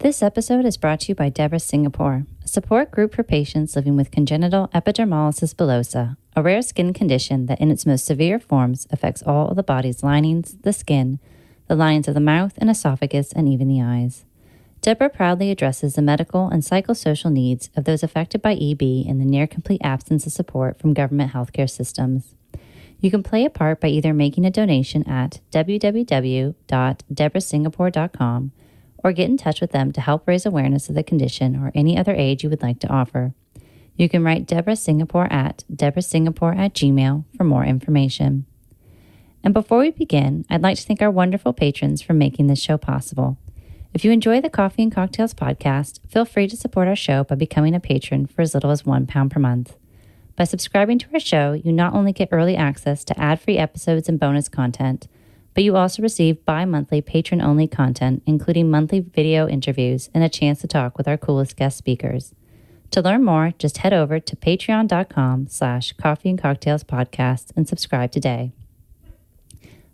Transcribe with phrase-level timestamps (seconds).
[0.00, 3.96] This episode is brought to you by DEBRA Singapore, a support group for patients living
[3.96, 9.22] with congenital epidermolysis bullosa, a rare skin condition that, in its most severe forms, affects
[9.22, 11.18] all of the body's linings, the skin,
[11.68, 14.24] the linings of the mouth and esophagus, and even the eyes.
[14.80, 19.26] DEBRA proudly addresses the medical and psychosocial needs of those affected by EB in the
[19.26, 22.34] near complete absence of support from government healthcare systems.
[23.00, 28.52] You can play a part by either making a donation at www.deborahsingapore.com
[29.02, 31.96] or get in touch with them to help raise awareness of the condition or any
[31.96, 33.34] other aid you would like to offer.
[33.96, 38.46] You can write DEBRA Singapore at deborahsingapore at gmail for more information.
[39.42, 42.76] And before we begin, I'd like to thank our wonderful patrons for making this show
[42.76, 43.38] possible.
[43.92, 47.34] If you enjoy the Coffee and Cocktails podcast, feel free to support our show by
[47.34, 49.76] becoming a patron for as little as one pound per month.
[50.36, 54.08] By subscribing to our show, you not only get early access to ad free episodes
[54.08, 55.08] and bonus content,
[55.60, 60.28] but you also receive bi monthly patron only content, including monthly video interviews and a
[60.30, 62.34] chance to talk with our coolest guest speakers.
[62.92, 68.10] To learn more, just head over to patreon.com slash coffee and cocktails podcast and subscribe
[68.10, 68.52] today.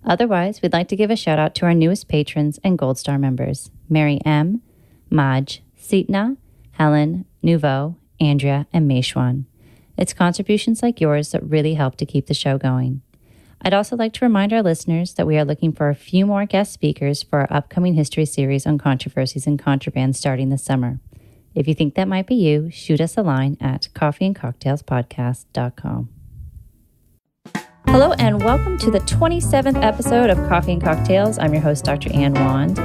[0.04, 3.18] Otherwise, we'd like to give a shout out to our newest patrons and Gold Star
[3.18, 4.62] members Mary M.,
[5.10, 6.36] Maj, Sitna,
[6.70, 9.46] Helen, Nouveau, Andrea, and Meishwan.
[9.98, 13.02] It's contributions like yours that really help to keep the show going.
[13.62, 16.46] I'd also like to remind our listeners that we are looking for a few more
[16.46, 21.00] guest speakers for our upcoming history series on controversies and contraband starting this summer.
[21.54, 26.08] If you think that might be you, shoot us a line at coffeeandcocktailspodcast.com.
[27.86, 31.38] Hello, and welcome to the 27th episode of Coffee and Cocktails.
[31.38, 32.12] I'm your host, Dr.
[32.12, 32.76] Ann Wand.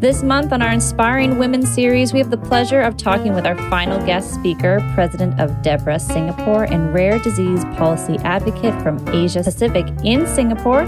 [0.00, 3.54] This month on our Inspiring Women series, we have the pleasure of talking with our
[3.68, 9.84] final guest speaker, President of DEBRA Singapore and Rare Disease Policy Advocate from Asia Pacific
[10.02, 10.86] in Singapore,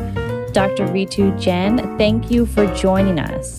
[0.54, 0.86] Dr.
[0.86, 1.76] Ritu Jain.
[1.98, 3.58] Thank you for joining us.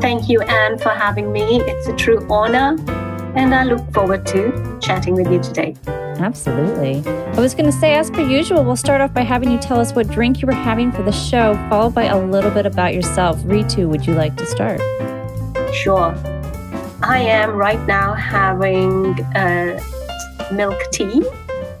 [0.00, 1.60] Thank you, Anne, for having me.
[1.60, 2.78] It's a true honor,
[3.36, 5.74] and I look forward to chatting with you today.
[6.18, 7.02] Absolutely.
[7.06, 9.80] I was going to say, as per usual, we'll start off by having you tell
[9.80, 12.94] us what drink you were having for the show, followed by a little bit about
[12.94, 13.38] yourself.
[13.40, 14.80] Ritu, would you like to start?
[15.74, 16.14] Sure.
[17.02, 19.80] I am right now having a
[20.52, 21.22] milk tea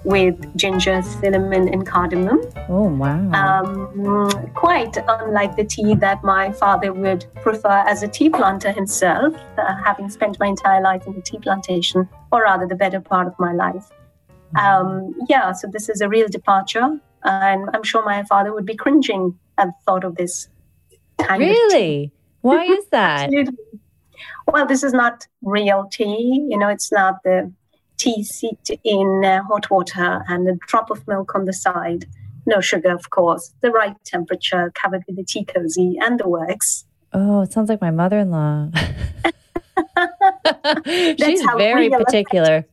[0.04, 2.40] with ginger, cinnamon, and cardamom.
[2.68, 3.30] Oh, wow.
[3.32, 9.34] Um, quite unlike the tea that my father would prefer as a tea planter himself,
[9.56, 13.26] uh, having spent my entire life in the tea plantation, or rather the better part
[13.26, 13.90] of my life.
[14.56, 16.98] Um, yeah, so this is a real departure.
[17.24, 20.48] And I'm sure my father would be cringing at the thought of this.
[21.18, 22.12] Kind really?
[22.42, 23.30] Why is that?
[24.46, 26.46] well, this is not real tea.
[26.50, 27.50] You know, it's not the
[27.96, 32.06] tea steeped in uh, hot water and a drop of milk on the side.
[32.46, 33.54] No sugar, of course.
[33.62, 36.84] The right temperature, covered with the tea cozy and the works.
[37.14, 38.68] Oh, it sounds like my mother in law.
[40.84, 42.66] She's very particular.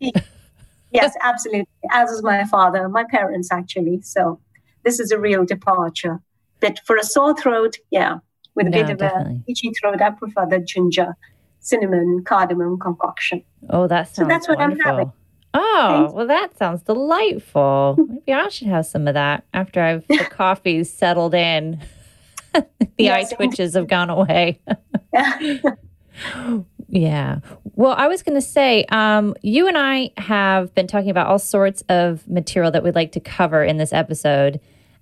[0.92, 1.68] Yes, absolutely.
[1.92, 4.02] As is my father, my parents actually.
[4.02, 4.40] So
[4.84, 6.20] this is a real departure.
[6.60, 8.20] But for a sore throat, yeah,
[8.56, 9.44] with a no, bit of definitely.
[9.48, 11.16] a itchy throat, I prefer the ginger,
[11.60, 13.44] cinnamon, cardamom concoction.
[13.70, 14.92] Oh, that sounds so that's what wonderful.
[14.92, 15.14] I'm having.
[15.54, 16.14] Oh, Thanks.
[16.14, 17.98] well, that sounds delightful.
[18.08, 21.82] Maybe I should have some of that after I've the coffee's settled in.
[22.54, 22.66] the
[22.98, 24.60] yes, eye twitches have gone away.
[26.92, 27.40] Yeah.
[27.64, 31.40] Well, I was going to say, um, you and I have been talking about all
[31.40, 34.60] sorts of material that we'd like to cover in this episode.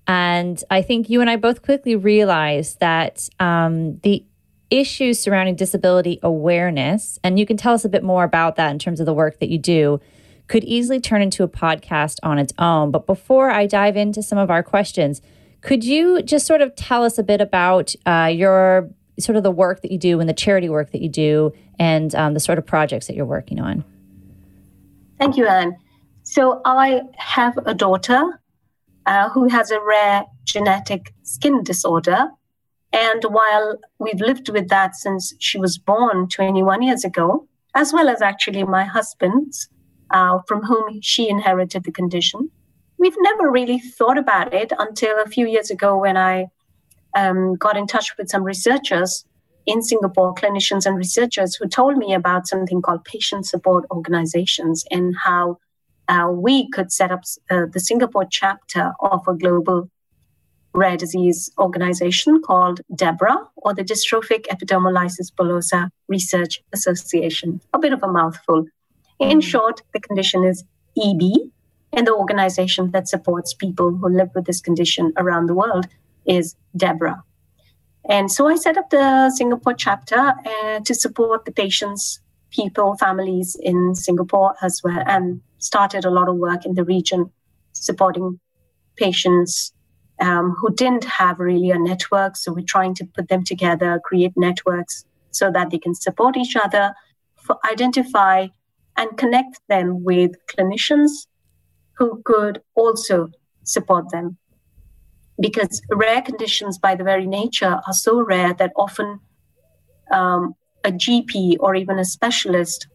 [0.07, 4.23] And I think you and I both quickly realized that um, the
[4.69, 8.77] issues surrounding disability awareness, and you can tell us a bit more about that in
[8.77, 10.00] terms of the work that you do,
[10.47, 12.91] could easily turn into a podcast on its own.
[12.91, 15.23] But before I dive into some of our questions,
[15.61, 19.51] could you just sort of tell us a bit about uh, your sort of the
[19.51, 22.57] work that you do and the charity work that you do and um, the sort
[22.57, 23.84] of projects that you're working on?
[25.17, 25.75] Thank you, Anne.
[26.23, 28.41] So I have a daughter
[29.06, 32.29] uh, who has a rare genetic skin disorder.
[32.91, 38.09] And while we've lived with that since she was born 21 years ago, as well
[38.09, 39.69] as actually my husband's,
[40.12, 42.50] uh, from whom she inherited the condition.
[42.98, 46.48] We've never really thought about it until a few years ago when I
[47.15, 49.25] um, got in touch with some researchers
[49.69, 55.16] in Singapore, clinicians and researchers who told me about something called patient support organizations and
[55.16, 55.60] how
[56.07, 57.21] uh, we could set up
[57.51, 59.88] uh, the Singapore chapter of a global
[60.74, 67.62] rare disease organization called DEBRA, or the Dystrophic Epidermolysis Bullosa Research Association.
[67.71, 68.66] A bit of a mouthful.
[69.19, 70.63] In short, the condition is
[70.98, 71.21] EB,
[71.94, 75.86] and the organization that supports people who live with this condition around the world
[76.25, 77.21] is DEBRA.
[78.07, 82.19] And so I set up the Singapore chapter uh, to support the patients,
[82.51, 87.31] people, families in Singapore as well, and started a lot of work in the region
[87.74, 88.40] supporting
[88.96, 89.74] patients
[90.19, 92.36] um, who didn't have really a network.
[92.36, 96.56] So we're trying to put them together, create networks so that they can support each
[96.56, 96.94] other,
[97.72, 98.48] identify
[98.98, 101.28] and connect them with clinicians
[101.94, 103.28] who could also
[103.63, 104.38] support them
[105.39, 109.19] because rare conditions, by the very nature, are so rare that often
[110.12, 112.88] um, a GP or even a specialist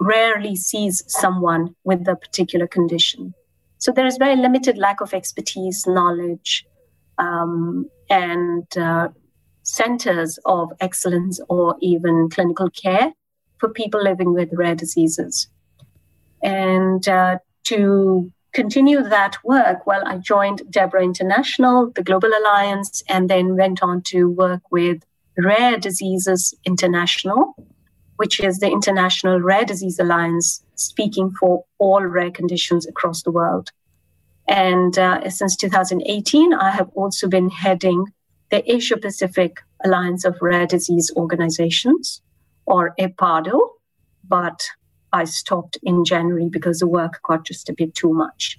[0.00, 3.34] rarely sees someone with a particular condition.
[3.78, 6.66] So there is very limited lack of expertise, knowledge,
[7.18, 9.08] um, and uh,
[9.62, 13.12] centers of excellence or even clinical care
[13.58, 15.48] for people living with rare diseases.
[16.42, 23.28] And uh, to continue that work, well, I joined DEBRA International, the Global Alliance, and
[23.28, 25.04] then went on to work with
[25.36, 27.54] Rare Diseases International,
[28.16, 33.70] which is the International Rare Disease Alliance, speaking for all rare conditions across the world.
[34.46, 38.06] And uh, since 2018, I have also been heading
[38.50, 42.22] the Asia Pacific Alliance of Rare Disease Organizations,
[42.66, 43.58] or APARDO,
[44.28, 44.64] but
[45.14, 48.58] I stopped in January because the work got just a bit too much.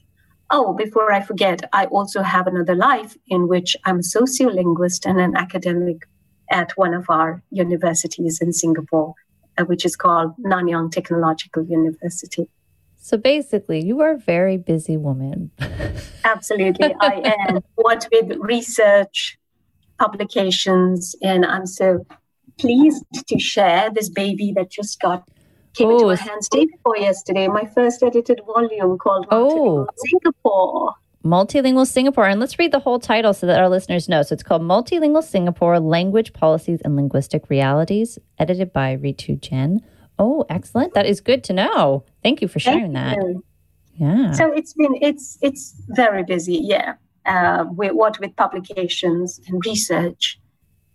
[0.50, 5.20] Oh, before I forget, I also have another life in which I'm a sociolinguist and
[5.20, 6.08] an academic
[6.50, 9.16] at one of our universities in Singapore,
[9.58, 12.48] uh, which is called Nanyang Technological University.
[12.96, 15.52] So basically, you are a very busy woman.
[16.24, 17.60] Absolutely, I am.
[17.76, 19.38] What with research,
[20.00, 22.06] publications, and I'm so
[22.58, 25.28] pleased to share this baby that just got
[25.76, 27.48] came into my hands day before yesterday.
[27.48, 29.88] My first edited volume called oh.
[29.98, 30.94] Singapore.
[31.24, 32.28] Multilingual Singapore.
[32.28, 34.22] And let's read the whole title so that our listeners know.
[34.22, 39.82] So it's called Multilingual Singapore Language Policies and Linguistic Realities, edited by Ritu Jain.
[40.20, 40.94] Oh, excellent.
[40.94, 42.04] That is good to know.
[42.24, 43.28] Thank you for sharing Thank that.
[43.28, 43.44] You.
[43.98, 44.32] Yeah.
[44.34, 46.96] So it's been it's it's very busy, yeah.
[47.26, 50.40] Uh, with what with publications and research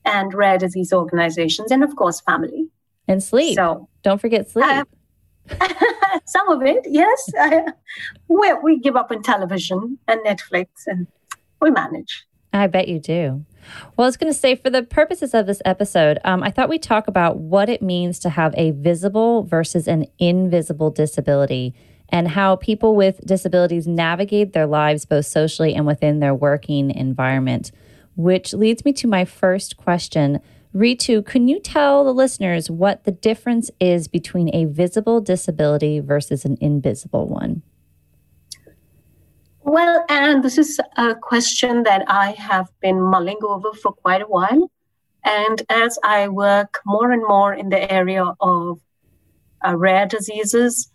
[0.05, 2.69] and rare disease organizations and of course family.
[3.11, 3.57] And sleep.
[3.57, 4.65] So don't forget sleep.
[4.65, 4.85] Uh,
[6.25, 7.31] some of it, yes.
[8.29, 11.07] we, we give up on television and Netflix and
[11.61, 12.25] we manage.
[12.53, 13.45] I bet you do.
[13.97, 16.69] Well, I was going to say, for the purposes of this episode, um, I thought
[16.69, 21.75] we'd talk about what it means to have a visible versus an invisible disability
[22.09, 27.71] and how people with disabilities navigate their lives both socially and within their working environment.
[28.17, 30.41] Which leads me to my first question.
[30.75, 36.45] Ritu, can you tell the listeners what the difference is between a visible disability versus
[36.45, 37.63] an invisible one?
[39.63, 44.27] Well, and this is a question that I have been mulling over for quite a
[44.27, 44.71] while.
[45.25, 48.81] And as I work more and more in the area of
[49.67, 50.91] uh, rare diseases,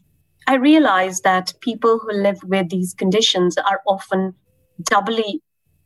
[0.47, 4.35] I realize that people who live with these conditions are often
[4.81, 5.41] doubly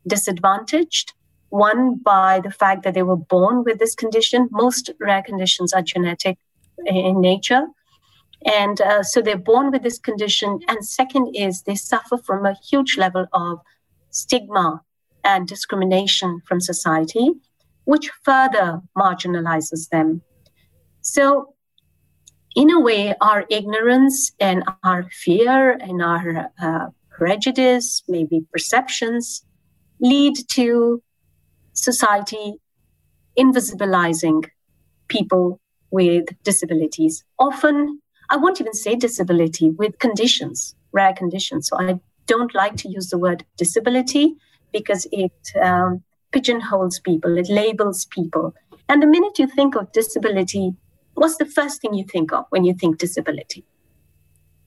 [0.06, 1.12] disadvantaged
[1.50, 4.48] one, by the fact that they were born with this condition.
[4.50, 6.38] Most rare conditions are genetic
[6.86, 7.66] in nature.
[8.46, 10.60] And uh, so they're born with this condition.
[10.68, 13.58] And second is they suffer from a huge level of
[14.10, 14.82] stigma
[15.24, 17.30] and discrimination from society,
[17.84, 20.22] which further marginalizes them.
[21.02, 21.54] So,
[22.56, 29.44] in a way, our ignorance and our fear and our uh, prejudice, maybe perceptions,
[30.00, 31.02] lead to
[31.82, 32.54] society
[33.38, 34.44] invisibilizing
[35.08, 35.60] people
[35.90, 37.24] with disabilities.
[37.38, 41.68] Often, I won't even say disability, with conditions, rare conditions.
[41.68, 44.36] So I don't like to use the word disability
[44.72, 48.54] because it um, pigeonholes people, it labels people.
[48.88, 50.74] And the minute you think of disability,
[51.14, 53.64] what's the first thing you think of when you think disability?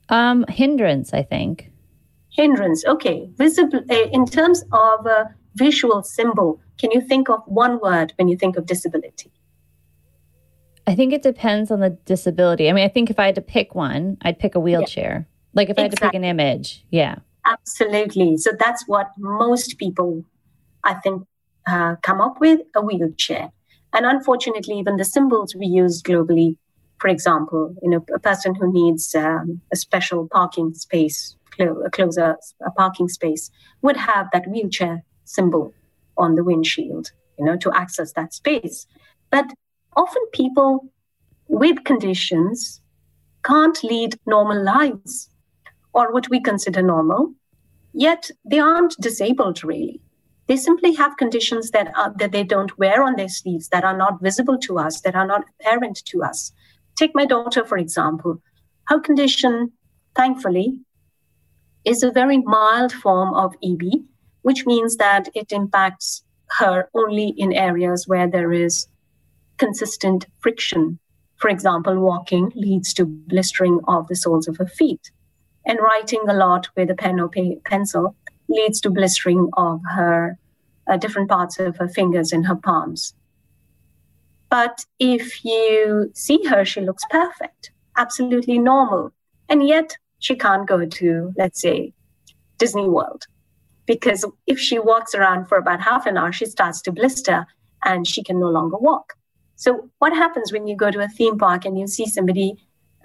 [0.10, 1.72] Um, hindrance, I think.
[2.32, 3.30] Hindrance, okay.
[3.38, 6.60] Visible uh, in terms of a visual symbol.
[6.78, 9.32] Can you think of one word when you think of disability?
[10.86, 12.70] I think it depends on the disability.
[12.70, 15.28] I mean, I think if I had to pick one, I'd pick a wheelchair.
[15.28, 15.50] Yeah.
[15.54, 15.82] Like if exactly.
[15.82, 17.16] I had to pick an image, yeah.
[17.46, 18.38] Absolutely.
[18.38, 20.26] So that's what most people,
[20.84, 21.26] I think,
[21.68, 23.52] uh, come up with a wheelchair.
[23.94, 26.58] And unfortunately, even the symbols we use globally,
[27.00, 32.38] for example, you know, a person who needs um, a special parking space, clo- closer
[32.66, 35.74] a parking space, would have that wheelchair symbol
[36.18, 38.88] on the windshield, you know, to access that space.
[39.30, 39.54] But
[39.96, 40.90] often people
[41.48, 42.82] with conditions
[43.44, 45.30] can't lead normal lives
[45.94, 47.34] or what we consider normal,
[47.94, 50.02] yet they aren't disabled really.
[50.48, 53.96] They simply have conditions that are, that they don't wear on their sleeves, that are
[53.96, 56.52] not visible to us, that are not apparent to us.
[56.96, 58.42] Take my daughter, for example.
[58.88, 59.72] Her condition,
[60.16, 60.82] thankfully,
[61.86, 64.04] is a very mild form of EB,
[64.44, 66.24] which means that it impacts
[66.60, 68.88] her only in areas where there is
[69.58, 71.00] consistent friction.
[71.38, 75.12] For example, walking leads to blistering of the soles of her feet,
[75.66, 77.30] and writing a lot with a pen or
[77.66, 78.16] pencil
[78.48, 80.38] leads to blistering of her
[80.88, 83.14] uh, different parts of her fingers and her palms.
[84.50, 89.12] But if you see her, she looks perfect, absolutely normal.
[89.50, 91.94] And yet she can't go to, let's say,
[92.58, 93.26] Disney World.
[93.86, 97.46] Because if she walks around for about half an hour, she starts to blister
[97.84, 99.14] and she can no longer walk.
[99.56, 102.56] So, what happens when you go to a theme park and you see somebody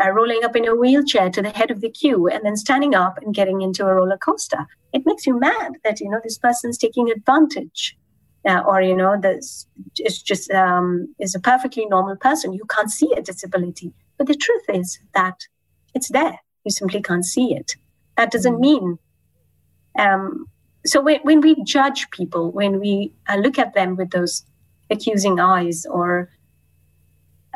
[0.02, 2.94] uh, rolling up in a wheelchair to the head of the queue and then standing
[2.94, 4.66] up and getting into a roller coaster?
[4.92, 7.96] It makes you mad that you know this person's taking advantage,
[8.48, 9.66] uh, or you know this
[9.98, 12.52] is just um, is a perfectly normal person.
[12.52, 15.46] You can't see a disability, but the truth is that
[15.94, 16.38] it's there.
[16.64, 17.76] You simply can't see it.
[18.16, 18.60] That doesn't mm.
[18.60, 18.98] mean
[19.98, 20.46] um,
[20.88, 24.44] so when, when we judge people, when we uh, look at them with those
[24.90, 26.30] accusing eyes or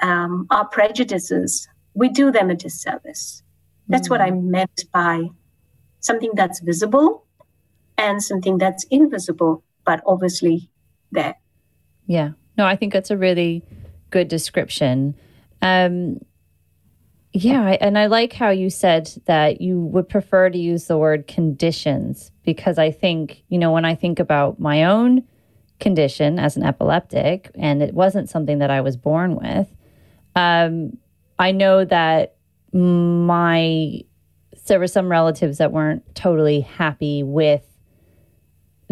[0.00, 3.42] um, our prejudices, we do them a disservice.
[3.88, 4.42] That's mm what I mm.
[4.44, 5.28] meant by
[6.00, 7.26] something that's visible
[7.98, 10.70] and something that's invisible, but obviously
[11.10, 11.36] there.
[12.06, 12.30] Yeah.
[12.58, 13.62] No, I think that's a really
[14.10, 15.14] good description.
[15.62, 16.20] Um,
[17.32, 21.26] yeah, and I like how you said that you would prefer to use the word
[21.26, 25.24] conditions because I think, you know, when I think about my own
[25.80, 29.68] condition as an epileptic, and it wasn't something that I was born with,
[30.36, 30.96] um,
[31.38, 32.36] I know that
[32.72, 34.02] my
[34.66, 37.64] there were some relatives that weren't totally happy with.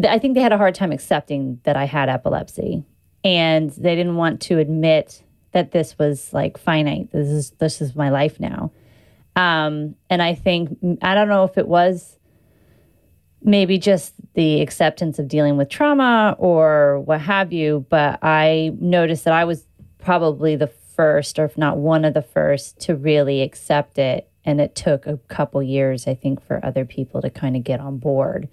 [0.06, 2.84] I think they had a hard time accepting that I had epilepsy,
[3.22, 7.12] and they didn't want to admit that this was like finite.
[7.12, 8.72] This is this is my life now.
[9.36, 12.18] Um, and I think I don't know if it was
[13.42, 19.24] maybe just the acceptance of dealing with trauma or what have you, but I noticed
[19.24, 19.64] that I was
[19.98, 24.28] probably the first, or if not one of the first, to really accept it.
[24.44, 27.80] And it took a couple years, I think, for other people to kind of get
[27.80, 28.48] on board.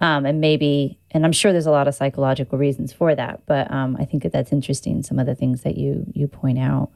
[0.00, 3.70] Um, and maybe, and I'm sure there's a lot of psychological reasons for that, but
[3.70, 5.02] um, I think that that's interesting.
[5.02, 6.90] Some of the things that you you point out.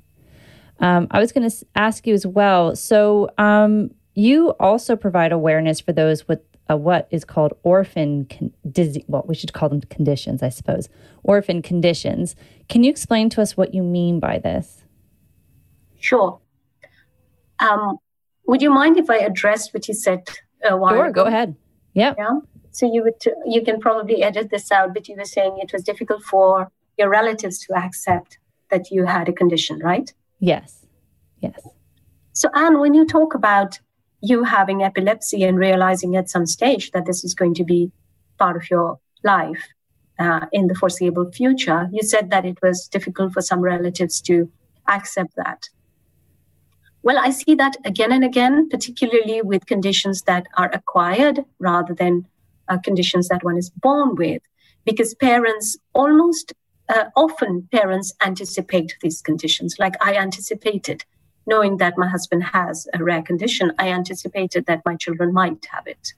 [0.81, 2.75] Um, I was going to ask you as well.
[2.75, 8.53] So um, you also provide awareness for those with uh, what is called orphan con-
[8.71, 9.05] disease.
[9.07, 10.89] Well, we should call them conditions, I suppose.
[11.23, 12.35] Orphan conditions.
[12.69, 14.83] Can you explain to us what you mean by this?
[15.99, 16.41] Sure.
[17.59, 17.99] Um,
[18.47, 20.29] would you mind if I addressed what you said
[20.65, 21.25] a while Sure, ago?
[21.25, 21.57] go ahead.
[21.95, 22.17] Yep.
[22.19, 22.39] Yeah.
[22.71, 23.15] So you would
[23.47, 27.09] you can probably edit this out, but you were saying it was difficult for your
[27.09, 28.39] relatives to accept
[28.71, 30.13] that you had a condition, right?
[30.41, 30.87] Yes.
[31.41, 31.59] Yes.
[32.33, 33.81] So Anne, when you talk about
[34.29, 37.91] you having epilepsy and realizing at some stage that this is going to be
[38.39, 39.65] part of your life
[40.19, 44.51] uh, in the foreseeable future, you said that it was difficult for some relatives to
[44.89, 45.69] accept that.
[47.03, 52.27] Well, I see that again and again, particularly with conditions that are acquired rather than
[52.69, 54.43] uh, conditions that one is born with,
[54.85, 56.53] because parents almost
[56.89, 59.77] uh, often parents anticipate these conditions.
[59.79, 61.05] Like I anticipated,
[61.47, 65.87] knowing that my husband has a rare condition, I anticipated that my children might have
[65.87, 66.13] it.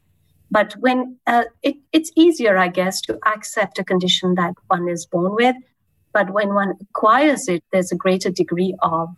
[0.51, 5.05] But when uh, it, it's easier, I guess, to accept a condition that one is
[5.05, 5.57] born with.
[6.13, 9.11] But when one acquires it, there's a greater degree of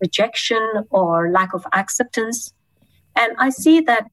[0.00, 2.52] rejection or lack of acceptance.
[3.14, 4.10] And I see that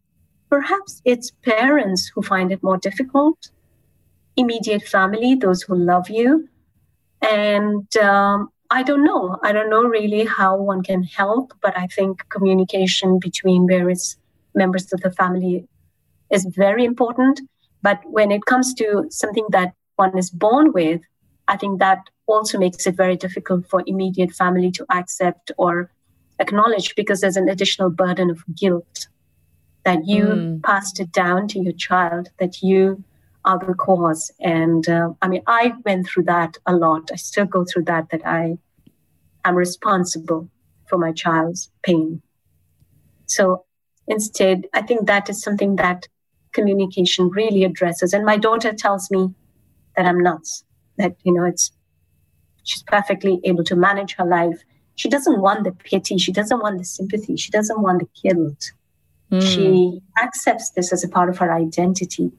[0.50, 3.52] Perhaps it's parents who find it more difficult,
[4.36, 6.50] immediate family, those who love you.
[7.22, 9.40] And um, I don't know.
[9.44, 14.18] I don't know really how one can help, but I think communication between various
[14.54, 15.68] members of the family
[16.30, 17.42] is very important.
[17.82, 21.02] But when it comes to something that one is born with,
[21.48, 25.92] I think that also makes it very difficult for immediate family to accept or
[26.40, 29.08] acknowledge because there's an additional burden of guilt
[29.84, 30.64] that you mm.
[30.64, 33.04] passed it down to your child, that you
[33.58, 34.32] the cause.
[34.40, 37.10] And uh, I mean, I went through that a lot.
[37.12, 38.58] I still go through that, that I
[39.46, 40.50] am responsible
[40.88, 42.22] for my child's pain.
[43.26, 43.66] So
[44.08, 46.08] instead, I think that is something that
[46.52, 48.14] communication really addresses.
[48.14, 49.34] And my daughter tells me
[49.96, 50.64] that I'm nuts,
[50.98, 51.72] that, you know, it's,
[52.64, 54.64] she's perfectly able to manage her life.
[54.96, 56.18] She doesn't want the pity.
[56.18, 57.38] She doesn't want the sympathy.
[57.38, 58.72] She doesn't want the guilt.
[59.32, 59.42] Mm.
[59.42, 62.32] She accepts this as a part of her identity.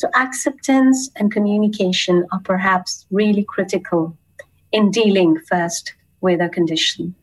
[0.00, 4.16] So, acceptance and communication are perhaps really critical
[4.72, 5.92] in dealing first
[6.22, 7.14] with a condition.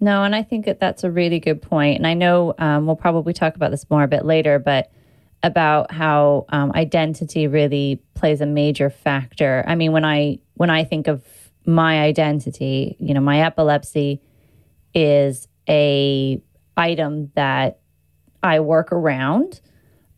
[0.00, 1.96] No, and I think that that's a really good point.
[1.98, 4.90] And I know um, we'll probably talk about this more a bit later, but
[5.44, 9.62] about how um, identity really plays a major factor.
[9.68, 11.22] I mean, when I when I think of
[11.66, 14.20] my identity, you know, my epilepsy
[14.92, 16.42] is a
[16.76, 17.78] item that
[18.42, 19.60] I work around,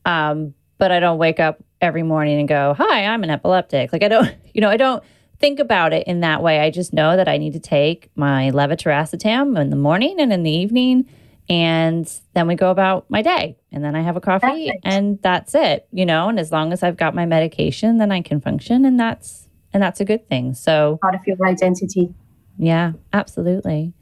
[0.07, 4.03] um, but I don't wake up every morning and go, "Hi, I'm an epileptic." Like
[4.03, 5.03] I don't, you know, I don't
[5.39, 6.61] think about it in that way.
[6.61, 10.43] I just know that I need to take my levetiracetam in the morning and in
[10.43, 11.09] the evening,
[11.49, 13.57] and then we go about my day.
[13.73, 14.85] And then I have a coffee, Perfect.
[14.85, 15.89] and that's it.
[15.93, 18.99] You know, and as long as I've got my medication, then I can function, and
[18.99, 20.55] that's and that's a good thing.
[20.55, 22.15] So part of your identity.
[22.59, 23.95] Yeah, absolutely.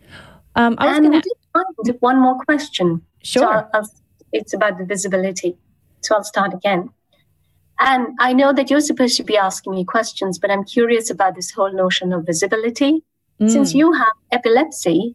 [0.56, 3.02] Um, I was going to one more question.
[3.23, 3.68] Sure.
[3.73, 3.82] So
[4.32, 5.56] it's about the visibility.
[6.00, 6.90] So I'll start again.
[7.80, 11.37] And I know that you're supposed to be asking me questions, but I'm curious about
[11.37, 13.04] this whole notion of visibility.
[13.40, 13.50] Mm.
[13.50, 15.14] Since you have epilepsy,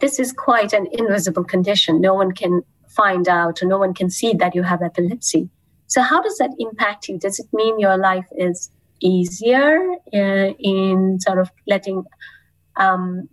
[0.00, 2.00] this is quite an invisible condition.
[2.00, 5.48] No one can find out or no one can see that you have epilepsy.
[5.86, 7.18] So, how does that impact you?
[7.18, 8.70] Does it mean your life is
[9.00, 9.78] easier
[10.12, 12.04] uh, in sort of letting
[12.76, 13.28] um,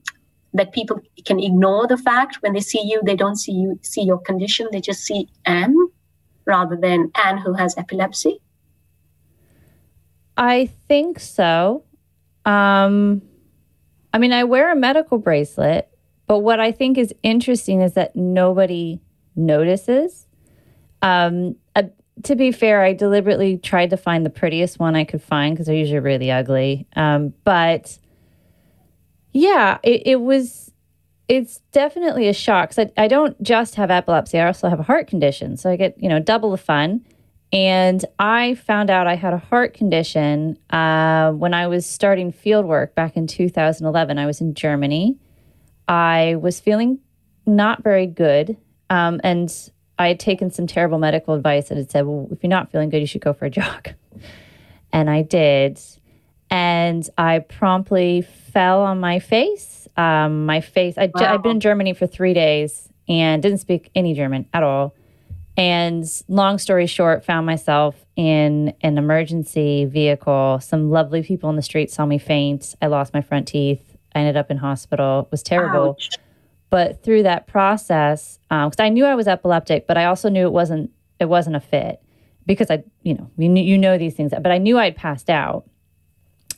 [0.54, 4.02] that people can ignore the fact when they see you, they don't see you see
[4.02, 5.76] your condition, they just see Anne
[6.46, 8.42] rather than Anne who has epilepsy?
[10.42, 11.84] I think so.
[12.46, 13.22] Um,
[14.12, 15.88] I mean, I wear a medical bracelet,
[16.26, 19.00] but what I think is interesting is that nobody
[19.36, 20.26] notices.
[21.04, 21.84] Um, uh,
[22.24, 25.68] to be fair, I deliberately tried to find the prettiest one I could find because
[25.68, 26.88] they're usually really ugly.
[26.96, 28.00] Um, but
[29.34, 30.72] yeah, it, it, was.
[31.28, 34.84] It's definitely a shock because I, I don't just have epilepsy; I also have a
[34.84, 37.06] heart condition, so I get you know double the fun.
[37.54, 42.66] And I found out I had a heart condition uh, when I was starting field
[42.66, 44.18] work back in 2011.
[44.18, 45.18] I was in Germany.
[45.88, 47.00] I was feeling
[47.46, 48.56] not very good.
[48.90, 49.54] Um, and
[50.00, 52.90] I had taken some terrible medical advice that had said, well, if you're not feeling
[52.90, 53.90] good, you should go for a jog.
[54.94, 55.80] And I did.
[56.50, 59.88] And I promptly fell on my face.
[59.96, 61.34] Um, my face, I, wow.
[61.34, 64.94] I'd been in Germany for three days and didn't speak any German at all.
[65.58, 70.60] And long story short, found myself in an emergency vehicle.
[70.62, 72.76] Some lovely people in the street saw me faint.
[72.82, 73.98] I lost my front teeth.
[74.16, 75.22] I ended up in hospital.
[75.22, 75.92] It was terrible.
[75.92, 76.18] Ouch.
[76.70, 80.46] But through that process, because um, I knew I was epileptic, but I also knew
[80.46, 82.02] it wasn't it wasn't a fit
[82.46, 84.32] because I, you know, you, you know these things.
[84.32, 85.70] But I knew I'd passed out.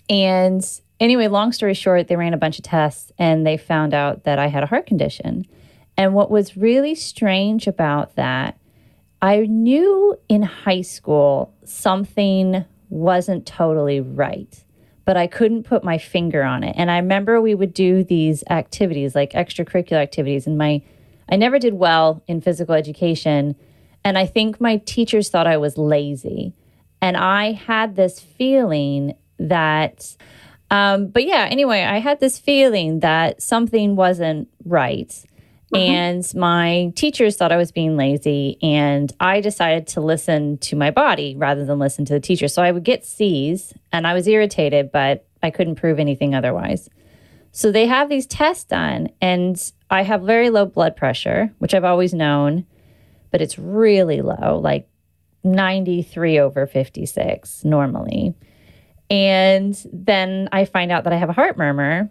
[0.10, 0.64] And
[1.00, 4.40] anyway, long story short, they ran a bunch of tests and they found out that
[4.40, 5.46] I had a heart condition.
[5.98, 8.58] And what was really strange about that
[9.24, 14.54] I knew in high school something wasn't totally right,
[15.06, 16.76] but I couldn't put my finger on it.
[16.78, 20.82] And I remember we would do these activities, like extracurricular activities, and my
[21.30, 23.56] I never did well in physical education.
[24.04, 26.54] And I think my teachers thought I was lazy.
[27.02, 30.18] And I had this feeling that,
[30.70, 35.14] um, but yeah, anyway, I had this feeling that something wasn't right.
[35.74, 35.92] Mm-hmm.
[35.92, 40.92] And my teachers thought I was being lazy, and I decided to listen to my
[40.92, 42.48] body rather than listen to the teacher.
[42.48, 46.90] So I would get C's, and I was irritated, but I couldn't prove anything otherwise.
[47.52, 49.60] So they have these tests done, and
[49.90, 52.66] I have very low blood pressure, which I've always known,
[53.32, 54.88] but it's really low, like
[55.44, 58.36] 93 over 56 normally.
[59.10, 62.10] And then I find out that I have a heart murmur,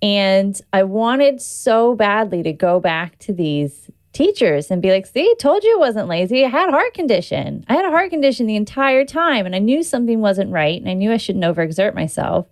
[0.00, 5.34] and I wanted so badly to go back to these teachers and be like, see,
[5.38, 6.44] told you it wasn't lazy.
[6.44, 7.64] I had heart condition.
[7.68, 10.90] I had a heart condition the entire time and I knew something wasn't right and
[10.90, 12.46] I knew I shouldn't overexert myself.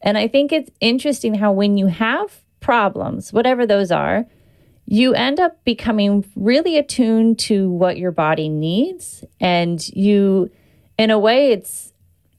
[0.00, 4.26] And I think it's interesting how when you have problems, whatever those are,
[4.86, 9.24] you end up becoming really attuned to what your body needs.
[9.40, 10.50] And you,
[10.98, 11.92] in a way, it's,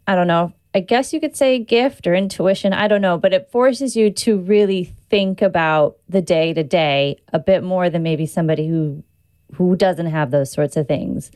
[0.05, 2.73] I don't know, I guess you could say gift or intuition.
[2.73, 7.21] I don't know, but it forces you to really think about the day to day
[7.31, 9.01] a bit more than maybe somebody who
[9.53, 11.31] who doesn't have those sorts of things.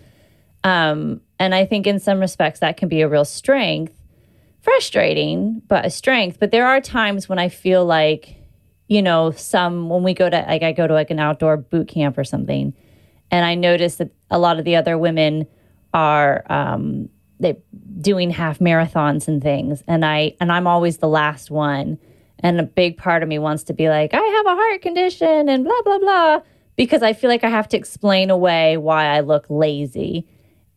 [0.66, 3.94] Um, and I think in some respects that can be a real strength,
[4.60, 6.38] frustrating, but a strength.
[6.38, 8.36] But there are times when I feel like,
[8.90, 11.88] you know, some when we go to like I go to like an outdoor boot
[11.88, 12.74] camp or something,
[13.32, 15.48] and I notice that a lot of the other women
[15.94, 17.08] are um,
[17.40, 17.58] they
[18.02, 21.98] doing half marathons and things and i and i'm always the last one
[22.40, 25.50] and a big part of me wants to be like i have a heart condition
[25.50, 26.40] and blah blah blah
[26.76, 30.28] because i feel like i have to explain away why i look lazy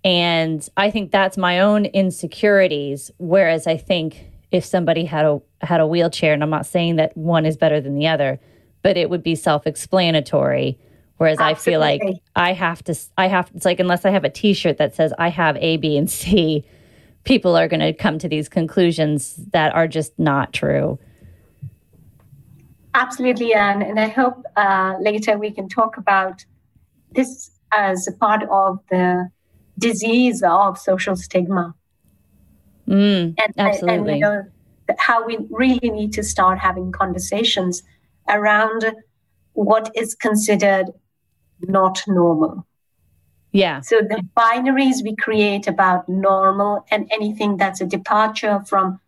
[0.04, 3.10] And I think that's my own insecurities.
[3.18, 7.16] Whereas I think if somebody had a had a wheelchair, and I'm not saying that
[7.16, 8.40] one is better than the other,
[8.82, 10.76] but it would be self-explanatory.
[11.18, 11.86] Whereas Absolutely.
[11.86, 14.54] I feel like I have to, I have, it's like, unless I have a t
[14.54, 16.64] shirt that says I have A, B, and C,
[17.24, 20.98] people are going to come to these conclusions that are just not true.
[22.94, 23.82] Absolutely, Anne.
[23.82, 26.44] And I hope uh, later we can talk about
[27.12, 29.30] this as a part of the
[29.78, 31.74] disease of social stigma.
[32.88, 33.94] Mm, and, absolutely.
[33.94, 34.44] And, and, you know,
[34.98, 37.82] how we really need to start having conversations
[38.28, 38.92] around
[39.54, 40.86] what is considered
[41.68, 42.66] not normal.
[43.52, 43.80] Yeah.
[43.80, 48.98] So the binaries we create about normal and anything that's a departure from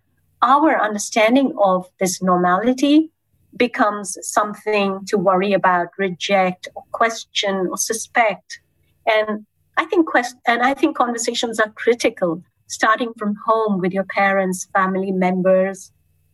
[0.43, 3.11] our understanding of this normality
[3.57, 8.61] becomes something to worry about, reject, or question, or suspect.
[9.07, 14.05] And I think quest- and I think conversations are critical, starting from home with your
[14.05, 15.93] parents, family members,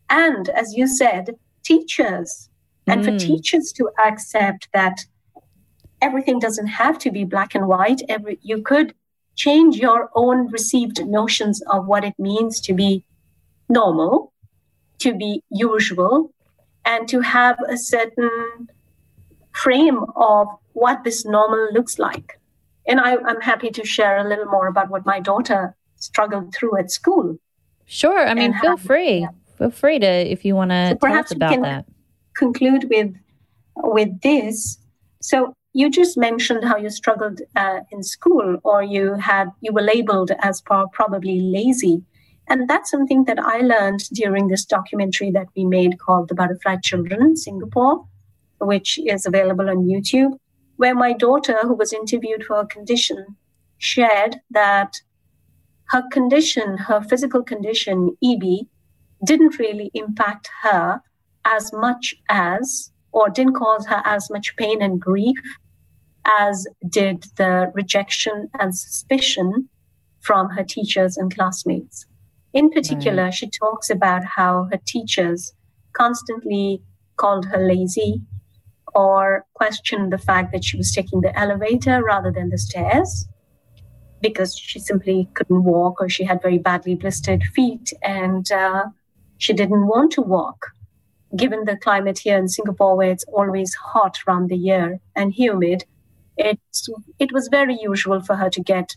[0.09, 2.49] and as you said, teachers.
[2.87, 3.05] And mm.
[3.05, 5.05] for teachers to accept that
[6.03, 8.03] everything doesn't have to be black and white.
[8.09, 8.95] Every you could
[9.37, 13.05] change your own received notions of what it means to be
[13.69, 14.33] normal,
[14.99, 16.33] to be usual,
[16.85, 18.69] and to have a certain
[19.53, 22.39] frame of what this normal looks like.
[22.87, 26.79] And I, am happy to share a little more about what my daughter struggled through
[26.79, 27.39] at school.
[27.87, 28.27] Sure.
[28.27, 29.19] I mean, feel how, free.
[29.19, 29.29] Yeah.
[29.59, 31.85] Feel free to if you want to so tell us about that.
[32.35, 33.15] Conclude with
[33.77, 34.79] with this.
[35.21, 39.83] So you just mentioned how you struggled uh, in school, or you had you were
[39.83, 42.03] labeled as probably lazy.
[42.49, 46.79] And that's something that I learned during this documentary that we made called The Butterfly
[46.83, 48.05] Children in Singapore,
[48.59, 50.37] which is available on YouTube,
[50.77, 53.37] where my daughter, who was interviewed for a condition,
[53.79, 54.97] shared that
[55.91, 58.67] her condition, her physical condition, EB,
[59.25, 61.01] didn't really impact her
[61.45, 65.39] as much as, or didn't cause her as much pain and grief
[66.39, 69.69] as did the rejection and suspicion
[70.21, 72.07] from her teachers and classmates.
[72.53, 73.35] In particular, right.
[73.35, 75.53] she talks about how her teachers
[75.93, 76.83] constantly
[77.17, 78.23] called her lazy
[78.95, 83.29] or questioned the fact that she was taking the elevator rather than the stairs
[84.21, 88.85] because she simply couldn't walk or she had very badly blistered feet and uh,
[89.39, 90.73] she didn't want to walk.
[91.37, 95.85] Given the climate here in Singapore, where it's always hot around the year and humid,
[96.41, 98.97] it was very usual for her to get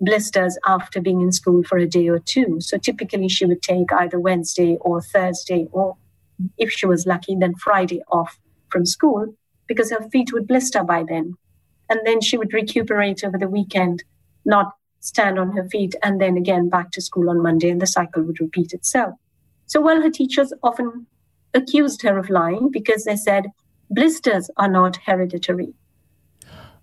[0.00, 2.60] blisters after being in school for a day or two.
[2.60, 5.96] So typically she would take either Wednesday or Thursday, or
[6.56, 8.38] if she was lucky, then Friday off
[8.70, 9.34] from school
[9.66, 11.34] because her feet would blister by then.
[11.88, 14.04] And then she would recuperate over the weekend,
[14.44, 17.86] not stand on her feet, and then again back to school on Monday, and the
[17.86, 19.14] cycle would repeat itself.
[19.66, 21.06] So while her teachers often
[21.54, 23.46] accused her of lying because they said
[23.90, 25.74] blisters are not hereditary.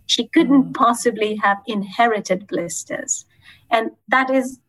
[0.08, 0.74] She couldn't mm.
[0.74, 3.26] possibly have inherited blisters.
[3.70, 4.60] And that is,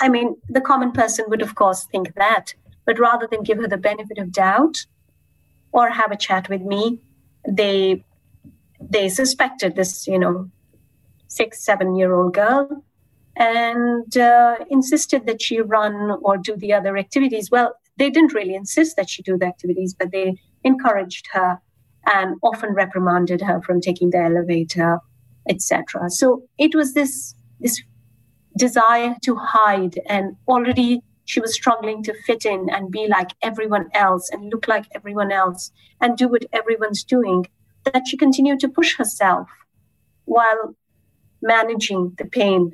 [0.00, 2.54] I mean, the common person would, of course, think that.
[2.84, 4.86] But rather than give her the benefit of doubt
[5.72, 7.00] or have a chat with me,
[7.48, 8.04] they
[8.80, 10.50] they suspected this, you know,
[11.26, 12.84] six, seven year old girl
[13.36, 17.50] and uh, insisted that she run or do the other activities.
[17.50, 21.60] Well, they didn't really insist that she do the activities, but they encouraged her
[22.10, 24.98] and often reprimanded her from taking the elevator,
[25.48, 26.10] etc.
[26.10, 27.82] So it was this this
[28.56, 33.88] desire to hide, and already she was struggling to fit in and be like everyone
[33.94, 37.46] else and look like everyone else and do what everyone's doing.
[37.84, 39.48] That she continued to push herself
[40.24, 40.74] while
[41.42, 42.72] managing the pain.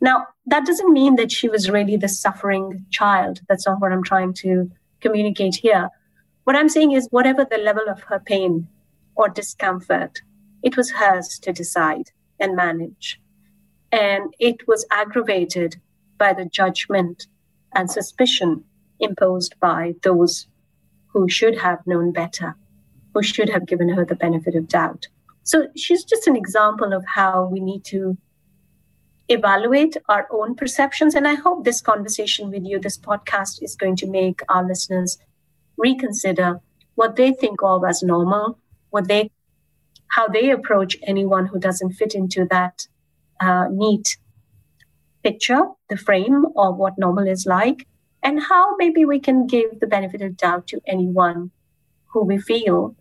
[0.00, 3.40] Now, that doesn't mean that she was really the suffering child.
[3.48, 5.88] That's not what I'm trying to communicate here.
[6.44, 8.68] What I'm saying is, whatever the level of her pain
[9.14, 10.20] or discomfort,
[10.62, 13.20] it was hers to decide and manage.
[13.92, 15.76] And it was aggravated
[16.18, 17.26] by the judgment
[17.74, 18.64] and suspicion
[19.00, 20.46] imposed by those
[21.06, 22.56] who should have known better,
[23.14, 25.06] who should have given her the benefit of doubt.
[25.44, 28.16] So she's just an example of how we need to
[29.28, 31.14] evaluate our own perceptions.
[31.14, 35.18] And I hope this conversation with you, this podcast, is going to make our listeners
[35.76, 36.60] reconsider
[36.94, 38.58] what they think of as normal,
[38.90, 39.30] what they,
[40.08, 42.86] how they approach anyone who doesn't fit into that
[43.40, 44.16] uh, neat
[45.22, 47.86] picture, the frame of what normal is like,
[48.22, 51.50] and how maybe we can give the benefit of doubt to anyone
[52.06, 52.94] who we feel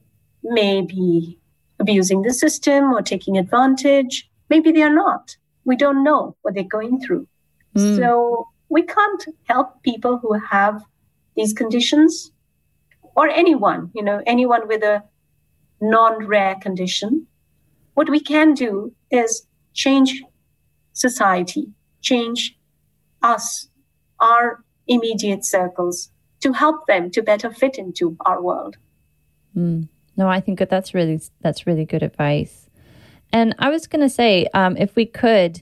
[0.43, 1.38] may be
[1.79, 4.29] abusing the system or taking advantage.
[4.49, 5.38] Maybe they are not.
[5.65, 7.25] we don't know what they're going through.
[7.77, 7.97] Mm.
[7.97, 10.83] So we can't help people who have
[11.38, 12.32] these conditions
[13.15, 15.04] or anyone, you know, anyone with a
[15.82, 17.28] non rare condition.
[17.93, 20.23] What we can do is change
[20.93, 21.67] society,
[22.02, 22.58] change
[23.21, 23.67] us,
[24.19, 26.10] our immediate circles
[26.41, 28.78] to help them to better fit into our world.
[29.56, 29.88] Mm.
[30.15, 32.69] No, I think that that's really that's really good advice.
[33.32, 35.62] And I was going to say, um, if we could,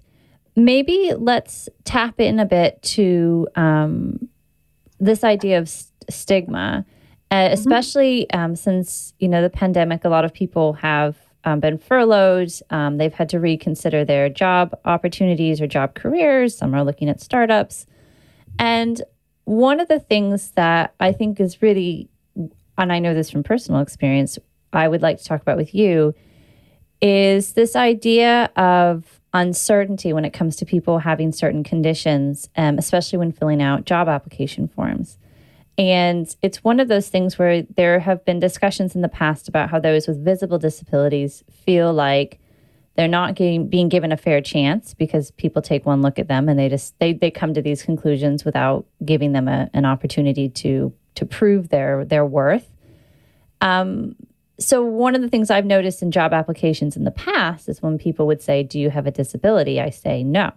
[0.56, 4.28] maybe let's tap in a bit to um,
[5.00, 6.86] this idea of st- stigma,
[7.32, 7.54] uh, mm-hmm.
[7.54, 10.06] especially um, since you know the pandemic.
[10.06, 12.52] A lot of people have um, been furloughed.
[12.70, 16.58] Um, they've had to reconsider their job opportunities or job careers.
[16.58, 17.88] Some are looking at startups,
[18.60, 19.02] and
[19.46, 22.10] one of the things that I think is really,
[22.78, 24.38] and I know this from personal experience,
[24.72, 26.14] I would like to talk about with you
[27.02, 33.18] is this idea of uncertainty when it comes to people having certain conditions, um, especially
[33.18, 35.18] when filling out job application forms.
[35.82, 39.72] And it's one of those things where there have been discussions in the past about
[39.72, 42.40] how those with visible disabilities feel like
[42.96, 46.48] they're not getting, being given a fair chance because people take one look at them
[46.48, 50.50] and they just they, they come to these conclusions without giving them a, an opportunity
[50.50, 52.72] to to prove their their worth.
[53.60, 54.16] Um,
[54.60, 57.98] so one of the things I've noticed in job applications in the past is when
[57.98, 60.52] people would say, "Do you have a disability?" I say no.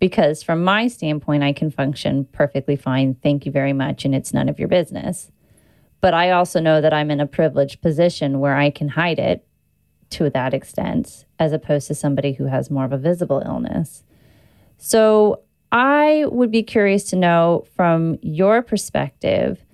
[0.00, 3.14] Because from my standpoint, I can function perfectly fine.
[3.14, 5.30] Thank you very much and it's none of your business.
[6.00, 9.44] But I also know that I'm in a privileged position where I can hide it
[10.10, 14.04] to that extent as opposed to somebody who has more of a visible illness.
[14.78, 19.64] So I would be curious to know from your perspective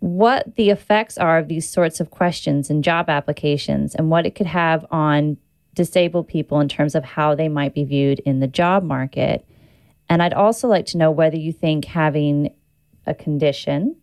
[0.00, 4.34] what the effects are of these sorts of questions in job applications and what it
[4.34, 5.36] could have on
[5.78, 9.46] disabled people in terms of how they might be viewed in the job market.
[10.08, 12.52] And I'd also like to know whether you think having
[13.06, 13.96] a condition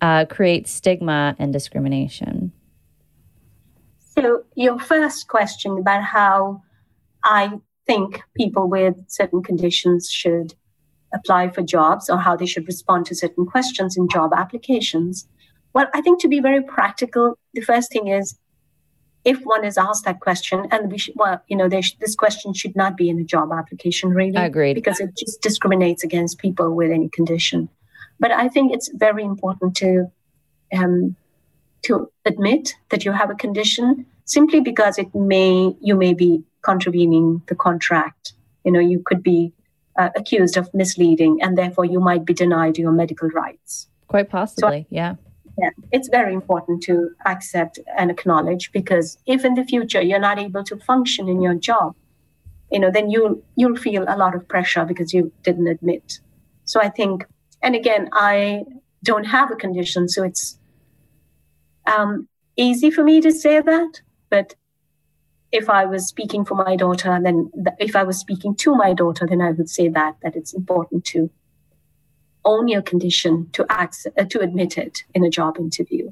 [0.00, 2.50] uh, creates stigma and discrimination.
[4.00, 6.62] So, your first question about how
[7.22, 7.52] I
[7.86, 10.54] think people with certain conditions should
[11.14, 15.28] apply for jobs or how they should respond to certain questions in job applications.
[15.72, 18.36] Well, I think to be very practical, the first thing is
[19.24, 22.52] if one is asked that question, and we should, well, you know, sh- this question
[22.54, 24.36] should not be in a job application, really.
[24.36, 24.74] I agree.
[24.74, 27.68] Because it just discriminates against people with any condition.
[28.18, 30.10] But I think it's very important to
[30.72, 31.16] um,
[31.82, 37.42] to admit that you have a condition simply because it may you may be contravening
[37.48, 38.32] the contract
[38.64, 39.52] you know you could be
[39.96, 44.82] uh, accused of misleading and therefore you might be denied your medical rights quite possibly
[44.82, 45.14] so, yeah
[45.58, 50.38] yeah it's very important to accept and acknowledge because if in the future you're not
[50.38, 51.94] able to function in your job
[52.70, 56.20] you know then you'll you'll feel a lot of pressure because you didn't admit
[56.64, 57.26] so i think
[57.62, 58.62] and again i
[59.02, 60.58] don't have a condition so it's
[61.86, 64.00] um, easy for me to say that.
[64.30, 64.54] But
[65.50, 68.92] if I was speaking for my daughter, then th- if I was speaking to my
[68.94, 71.30] daughter, then I would say that that it's important to
[72.44, 76.10] own your condition, to act, uh, to admit it in a job interview,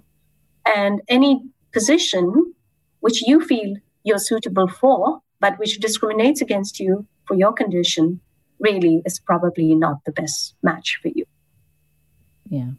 [0.75, 2.55] and any position
[3.01, 8.21] which you feel you're suitable for, but which discriminates against you for your condition,
[8.59, 11.25] really is probably not the best match for you.
[12.49, 12.71] Yeah.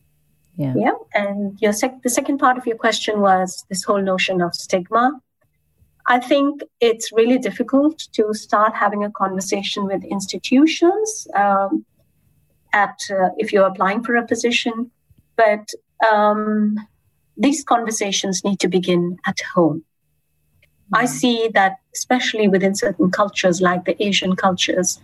[0.57, 0.73] Yeah.
[0.77, 0.91] Yeah.
[1.13, 5.19] And your sec- the second part of your question was this whole notion of stigma.
[6.07, 11.85] I think it's really difficult to start having a conversation with institutions um,
[12.73, 14.91] at uh, if you're applying for a position,
[15.35, 15.69] but
[16.11, 16.75] um,
[17.37, 19.83] these conversations need to begin at home.
[20.93, 21.13] I mm-hmm.
[21.13, 24.99] see that, especially within certain cultures like the Asian cultures,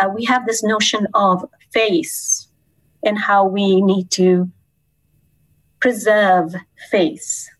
[0.00, 2.48] uh, we have this notion of face
[3.04, 4.50] and how we need to
[5.80, 6.54] preserve
[6.90, 7.50] face.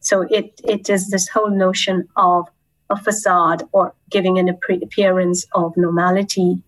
[0.00, 2.48] So it, it is this whole notion of
[2.90, 6.62] a facade or giving an appearance of normality,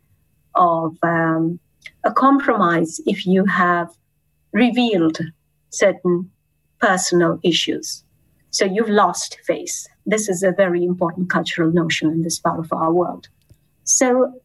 [0.54, 1.60] of um,
[2.06, 3.88] a compromise if you have
[4.52, 5.18] revealed
[5.70, 6.30] certain
[6.80, 8.04] personal issues.
[8.50, 9.88] So you've lost face.
[10.06, 13.28] This is a very important cultural notion in this part of our world.
[13.82, 14.40] So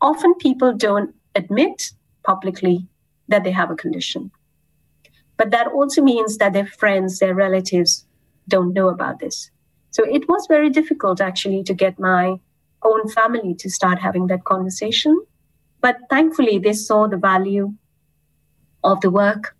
[0.00, 1.92] often people don't admit
[2.24, 2.86] publicly
[3.28, 4.32] that they have a condition.
[5.36, 8.04] But that also means that their friends, their relatives
[8.48, 9.48] don't know about this.
[9.92, 12.34] So it was very difficult actually to get my
[12.82, 15.16] own family to start having that conversation.
[15.84, 17.66] But thankfully, they saw the value
[18.82, 19.54] of the work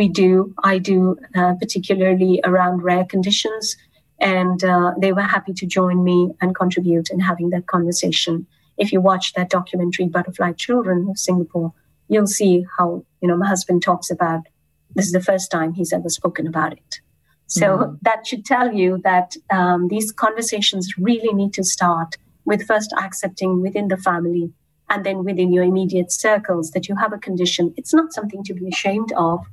[0.00, 3.76] we do, I do, uh, particularly around rare conditions.
[4.20, 8.46] And uh, they were happy to join me and contribute in having that conversation
[8.78, 11.72] if you watch that documentary, Butterfly Children of Singapore,
[12.08, 14.42] you'll see how, you know, my husband talks about
[14.94, 17.00] this is the first time he's ever spoken about it.
[17.46, 17.94] So mm-hmm.
[18.02, 23.60] that should tell you that um, these conversations really need to start with first accepting
[23.60, 24.52] within the family
[24.90, 27.74] and then within your immediate circles that you have a condition.
[27.76, 29.46] It's not something to be ashamed of.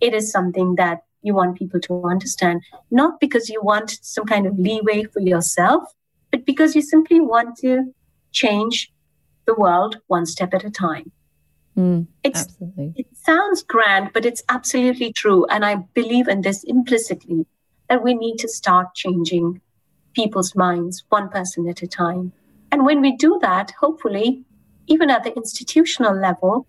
[0.00, 4.46] It is something that you want people to understand, not because you want some kind
[4.46, 5.84] of leeway for yourself,
[6.30, 7.94] but because you simply want to
[8.32, 8.92] change
[9.46, 11.10] the world one step at a time.
[11.76, 12.92] Mm, absolutely.
[12.96, 15.46] It sounds grand, but it's absolutely true.
[15.46, 17.46] And I believe in this implicitly
[17.88, 19.60] that we need to start changing
[20.14, 22.32] people's minds one person at a time.
[22.70, 24.44] And when we do that, hopefully,
[24.86, 26.66] even at the institutional level,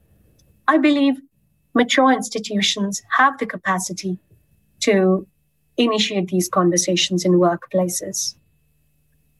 [0.67, 1.19] I believe
[1.73, 4.19] mature institutions have the capacity
[4.81, 5.27] to
[5.77, 8.35] initiate these conversations in workplaces.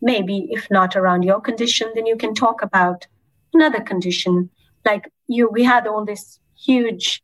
[0.02, 3.08] Maybe if not around your condition then you can talk about
[3.54, 4.50] another condition.
[4.84, 7.24] Like you we had all this huge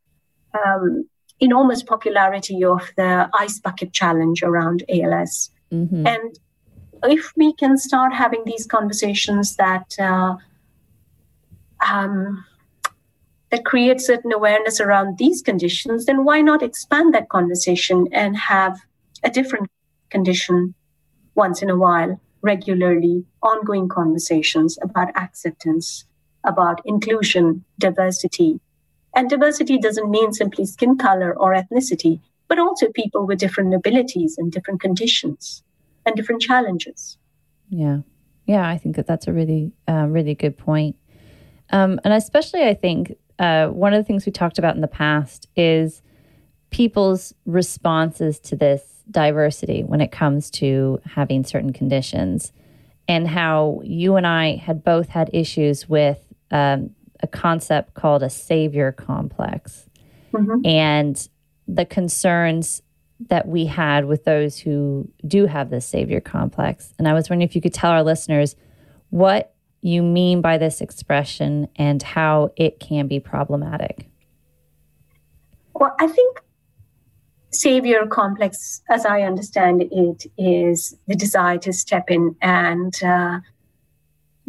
[0.65, 1.07] um,
[1.39, 6.05] enormous popularity of the ice bucket challenge around ALS mm-hmm.
[6.05, 6.39] and
[7.03, 10.35] if we can start having these conversations that uh,
[11.87, 12.43] um,
[13.49, 18.79] that create certain awareness around these conditions, then why not expand that conversation and have
[19.23, 19.69] a different
[20.09, 20.73] condition
[21.35, 22.19] once in a while?
[22.41, 26.05] regularly ongoing conversations about acceptance,
[26.43, 28.59] about inclusion, diversity.
[29.15, 34.37] And diversity doesn't mean simply skin color or ethnicity, but also people with different abilities
[34.37, 35.63] and different conditions
[36.05, 37.17] and different challenges.
[37.69, 37.99] Yeah.
[38.47, 40.95] Yeah, I think that that's a really, uh, really good point.
[41.71, 44.87] Um, and especially, I think uh, one of the things we talked about in the
[44.87, 46.01] past is
[46.69, 52.53] people's responses to this diversity when it comes to having certain conditions,
[53.07, 56.19] and how you and I had both had issues with
[56.51, 59.89] um, a concept called a savior complex
[60.33, 60.65] mm-hmm.
[60.65, 61.29] and
[61.67, 62.81] the concerns
[63.29, 66.93] that we had with those who do have this savior complex.
[66.97, 68.55] And I was wondering if you could tell our listeners
[69.09, 69.50] what
[69.81, 74.07] you mean by this expression and how it can be problematic.
[75.73, 76.41] Well, I think
[77.51, 83.39] savior complex, as I understand it, is the desire to step in and uh,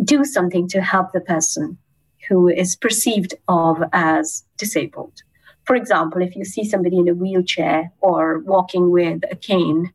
[0.05, 1.79] do something to help the person
[2.29, 5.23] who is perceived of as disabled.
[5.65, 9.93] For example, if you see somebody in a wheelchair or walking with a cane,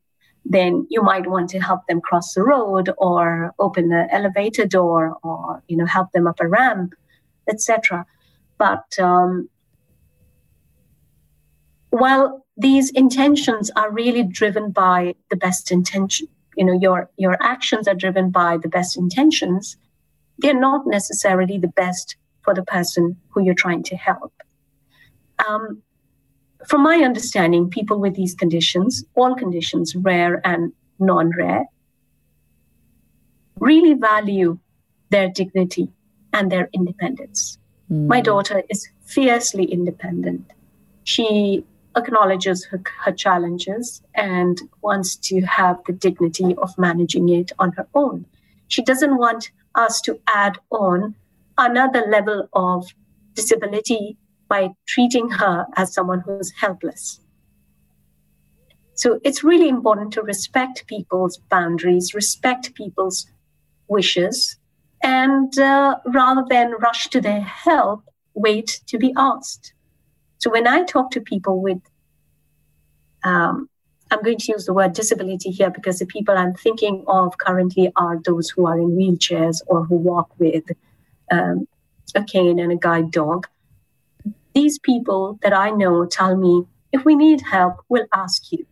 [0.50, 5.18] then you might want to help them cross the road or open the elevator door
[5.24, 6.94] or you know help them up a ramp,
[7.50, 8.06] etc.
[8.58, 9.50] But um,
[11.90, 17.88] while these intentions are really driven by the best intention you know your your actions
[17.88, 19.78] are driven by the best intentions
[20.40, 24.34] they're not necessarily the best for the person who you're trying to help
[25.48, 25.82] um,
[26.66, 31.66] from my understanding people with these conditions all conditions rare and non-rare
[33.60, 34.58] really value
[35.10, 35.90] their dignity
[36.34, 37.58] and their independence
[37.92, 38.08] mm.
[38.08, 40.52] my daughter is fiercely independent
[41.04, 41.64] she
[41.98, 47.88] acknowledges her, her challenges and wants to have the dignity of managing it on her
[47.94, 48.26] own.
[48.68, 51.16] She doesn't want us to add on
[51.58, 52.88] another level of
[53.34, 57.20] disability by treating her as someone who's helpless.
[58.96, 63.28] So it's really important to respect people's boundaries, respect people's
[63.88, 64.58] wishes,
[65.04, 69.74] and uh, rather than rush to their help, wait to be asked.
[70.40, 71.80] So when I talk to people with,
[73.24, 73.70] um,
[74.10, 77.92] I'm going to use the word disability here because the people I'm thinking of currently
[77.96, 80.64] are those who are in wheelchairs or who walk with
[81.32, 81.68] um,
[82.16, 83.48] a cane and a guide dog.
[84.58, 88.66] These people that I know tell me, if we need help, we'll ask you.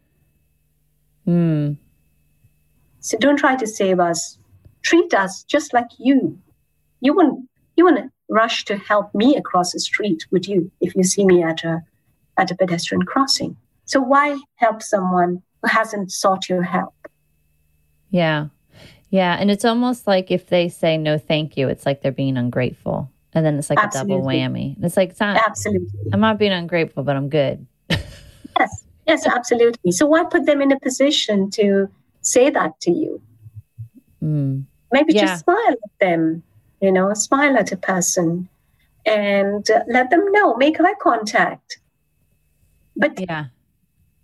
[1.28, 1.78] Mm.
[3.02, 4.40] So don't try to save us.
[4.82, 6.40] Treat us just like you.
[7.02, 7.48] You wouldn't.
[7.76, 11.44] You wouldn't rush to help me across the street, would you, if you see me
[11.44, 11.84] at a
[12.36, 13.56] at a pedestrian crossing?
[13.86, 16.96] So why help someone who hasn't sought your help?
[18.10, 18.48] Yeah.
[19.12, 19.38] Yeah.
[19.40, 23.12] And it's almost like if they say no thank you, it's like they're being ungrateful.
[23.36, 24.14] And then it's like Absolutely.
[24.14, 24.76] a double whammy.
[24.84, 26.12] It's like it's not Absolutely.
[26.14, 27.66] I'm not being ungrateful, but I'm good.
[27.90, 28.86] yes.
[29.06, 29.92] Yes, absolutely.
[29.92, 31.88] So why put them in a position to
[32.22, 33.22] say that to you?
[34.24, 34.64] Mm.
[34.92, 35.26] Maybe yeah.
[35.26, 36.42] just smile at them
[36.82, 38.48] you know, smile at a person
[39.06, 41.80] and uh, let them know, make eye contact.
[42.96, 43.46] But yeah.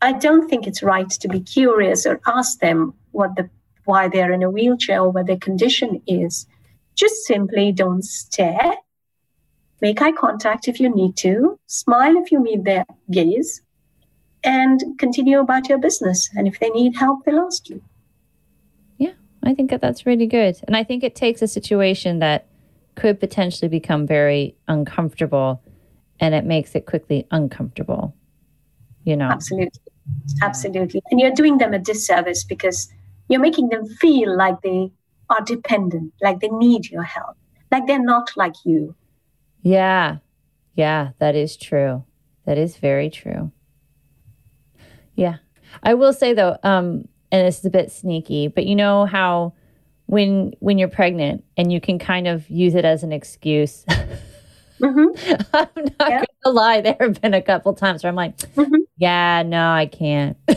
[0.02, 3.50] I don't think it's right to be curious or ask them what the
[3.86, 6.46] why they're in a wheelchair or what their condition is.
[6.96, 8.74] just simply don't stare.
[9.82, 13.62] Make eye contact if you need to, smile if you meet their gaze,
[14.44, 16.30] and continue about your business.
[16.36, 17.82] And if they need help, they'll ask you.
[18.98, 19.14] Yeah,
[19.44, 20.60] I think that that's really good.
[20.68, 22.48] And I think it takes a situation that
[22.96, 25.62] could potentially become very uncomfortable
[26.20, 28.16] and it makes it quickly uncomfortable.
[29.04, 29.30] You know?
[29.30, 29.82] Absolutely.
[30.42, 31.02] Absolutely.
[31.10, 32.92] And you're doing them a disservice because
[33.30, 34.92] you're making them feel like they
[35.30, 37.38] are dependent, like they need your help,
[37.72, 38.96] like they're not like you.
[39.62, 40.18] Yeah.
[40.76, 42.04] Yeah, that is true.
[42.46, 43.52] That is very true.
[45.16, 45.38] Yeah.
[45.84, 49.54] I will say though, um, and this is a bit sneaky, but you know how
[50.08, 53.86] when when you're pregnant and you can kind of use it as an excuse.
[54.82, 55.34] Mm-hmm.
[55.54, 55.68] I'm
[56.00, 56.24] not yeah.
[56.44, 58.82] gonna lie, there have been a couple times where I'm like, mm-hmm.
[58.98, 60.38] yeah, no, I can't.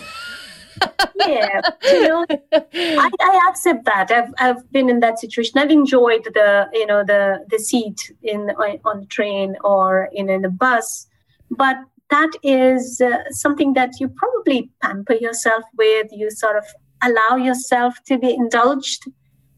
[1.27, 4.11] yeah, you know, I, I, accept that.
[4.11, 5.59] I've I've been in that situation.
[5.59, 8.51] I've enjoyed the you know the the seat in
[8.85, 11.07] on the train or in, in the bus,
[11.51, 11.77] but
[12.11, 16.09] that is uh, something that you probably pamper yourself with.
[16.12, 16.64] You sort of
[17.03, 19.05] allow yourself to be indulged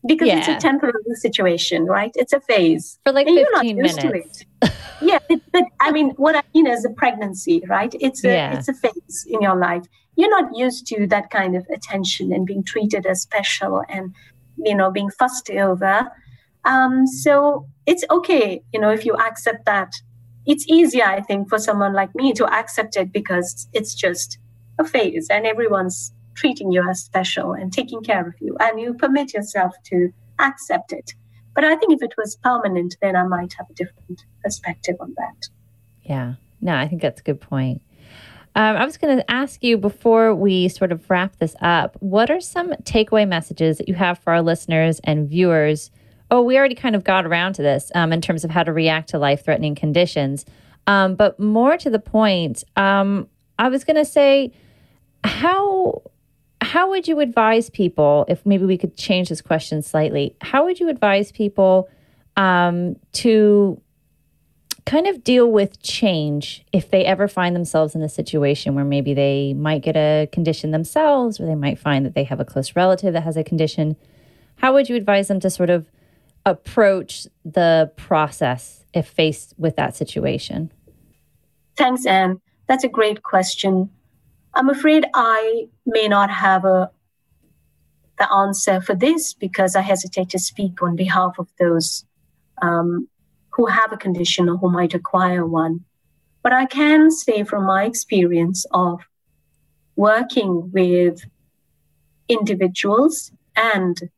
[0.06, 0.38] because yeah.
[0.38, 2.12] it's a temporary situation, right?
[2.14, 4.44] It's a phase for like and 15 minutes.
[5.00, 7.94] yeah, but, but, I mean, what I mean is a pregnancy, right?
[8.00, 8.58] It's a yeah.
[8.58, 9.84] it's a phase in your life.
[10.16, 14.14] You're not used to that kind of attention and being treated as special and
[14.56, 16.10] you know being fussed over.
[16.64, 19.92] Um, so it's okay, you know, if you accept that.
[20.46, 24.38] It's easier, I think, for someone like me to accept it because it's just
[24.78, 28.94] a phase, and everyone's treating you as special and taking care of you, and you
[28.94, 31.14] permit yourself to accept it.
[31.54, 35.14] But I think if it was permanent, then I might have a different perspective on
[35.16, 35.48] that.
[36.02, 37.82] Yeah, no, I think that's a good point.
[38.57, 42.30] Um, I was going to ask you before we sort of wrap this up what
[42.30, 45.90] are some takeaway messages that you have for our listeners and viewers?
[46.30, 48.72] Oh, we already kind of got around to this um, in terms of how to
[48.72, 50.46] react to life threatening conditions.
[50.86, 53.28] Um, but more to the point, um,
[53.59, 54.52] I was going to say,
[55.22, 56.02] how
[56.62, 60.80] how would you advise people if maybe we could change this question slightly how would
[60.80, 61.88] you advise people
[62.36, 63.80] um, to
[64.87, 69.12] kind of deal with change if they ever find themselves in a situation where maybe
[69.12, 72.76] they might get a condition themselves or they might find that they have a close
[72.76, 73.97] relative that has a condition.
[74.57, 75.91] How would you advise them to sort of
[76.47, 80.72] approach the process if faced with that situation?
[81.76, 82.41] Thanks anne.
[82.68, 83.91] That's a great question.
[84.55, 86.91] I'm afraid I may not have a
[88.18, 92.07] the answer for this because I hesitate to speak on behalf of those
[92.62, 93.09] um,
[93.57, 95.82] who have a condition or who might acquire one.
[96.42, 99.00] But I can say from my experience of
[99.96, 101.24] working with
[102.28, 104.11] individuals and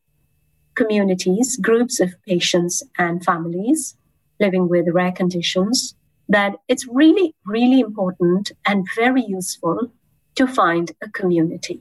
[0.75, 3.97] communities, groups of patients and families
[4.41, 5.95] living with rare conditions,
[6.29, 9.91] that it's really, really important and very useful
[10.35, 11.81] to find a community.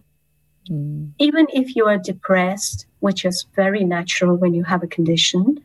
[0.69, 1.11] Mm.
[1.19, 5.59] Even if you are depressed, which is very natural when you have a condition,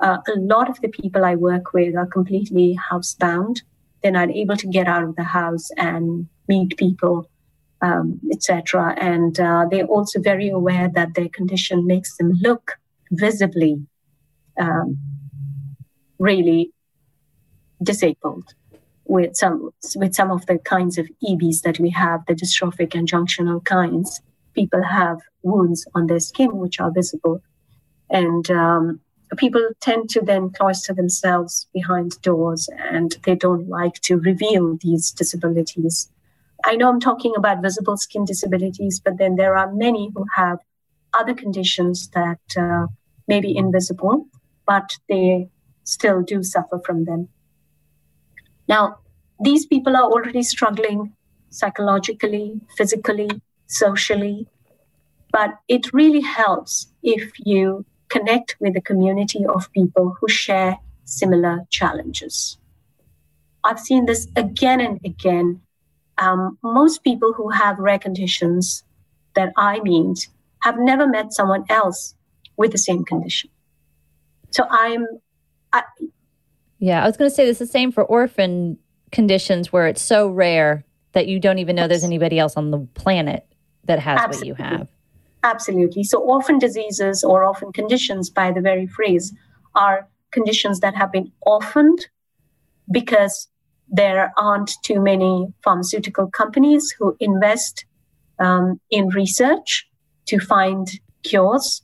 [0.00, 3.62] uh, a lot of the people I work with are completely housebound.
[4.02, 7.30] They're not able to get out of the house and meet people,
[7.80, 8.94] um, etc.
[9.00, 12.72] And uh, they're also very aware that their condition makes them look
[13.10, 13.86] visibly
[14.58, 14.98] um,
[16.18, 16.72] really
[17.82, 18.54] disabled
[19.04, 23.08] with some with some of the kinds of EBs that we have, the dystrophic and
[23.08, 24.20] junctional kinds,
[24.54, 27.40] people have wounds on their skin which are visible,
[28.10, 29.00] and um,
[29.36, 35.10] people tend to then cloister themselves behind doors, and they don't like to reveal these
[35.10, 36.10] disabilities.
[36.64, 40.58] I know I'm talking about visible skin disabilities, but then there are many who have
[41.12, 42.86] other conditions that uh,
[43.26, 44.26] may be invisible,
[44.66, 45.48] but they
[45.84, 47.28] still do suffer from them.
[48.68, 48.98] Now,
[49.40, 51.12] these people are already struggling
[51.50, 53.30] psychologically, physically,
[53.66, 54.48] socially,
[55.32, 61.66] but it really helps if you connect with a community of people who share similar
[61.70, 62.58] challenges.
[63.64, 65.60] I've seen this again and again.
[66.18, 68.84] Um, most people who have rare conditions
[69.34, 70.28] that I meet
[70.60, 72.14] have never met someone else
[72.56, 73.50] with the same condition.
[74.50, 75.06] So I'm,
[75.72, 75.82] I,
[76.78, 78.78] yeah, I was going to say this is the same for orphan
[79.12, 82.78] conditions where it's so rare that you don't even know there's anybody else on the
[82.94, 83.46] planet
[83.84, 84.52] that has Absolutely.
[84.52, 84.88] what you have.
[85.42, 86.02] Absolutely.
[86.02, 89.32] So, orphan diseases or orphan conditions, by the very phrase,
[89.74, 92.06] are conditions that have been orphaned
[92.90, 93.48] because
[93.88, 97.84] there aren't too many pharmaceutical companies who invest
[98.38, 99.88] um, in research
[100.26, 100.88] to find
[101.22, 101.82] cures,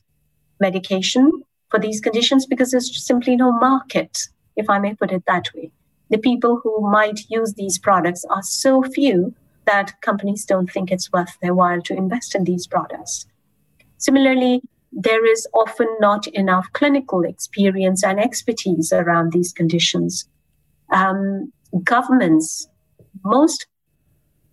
[0.60, 1.30] medication
[1.70, 5.72] for these conditions because there's simply no market, if I may put it that way.
[6.10, 9.34] The people who might use these products are so few
[9.64, 13.26] that companies don't think it's worth their while to invest in these products.
[14.02, 20.28] Similarly, there is often not enough clinical experience and expertise around these conditions.
[20.90, 21.52] Um,
[21.84, 22.66] governments,
[23.24, 23.66] most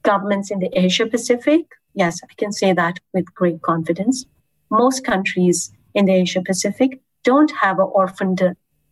[0.04, 4.24] governments in the Asia Pacific, yes, I can say that with great confidence.
[4.70, 8.36] Most countries in the Asia Pacific don't have an orphan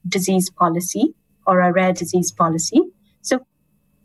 [0.08, 1.14] disease policy
[1.46, 2.82] or a rare disease policy.
[3.22, 3.46] So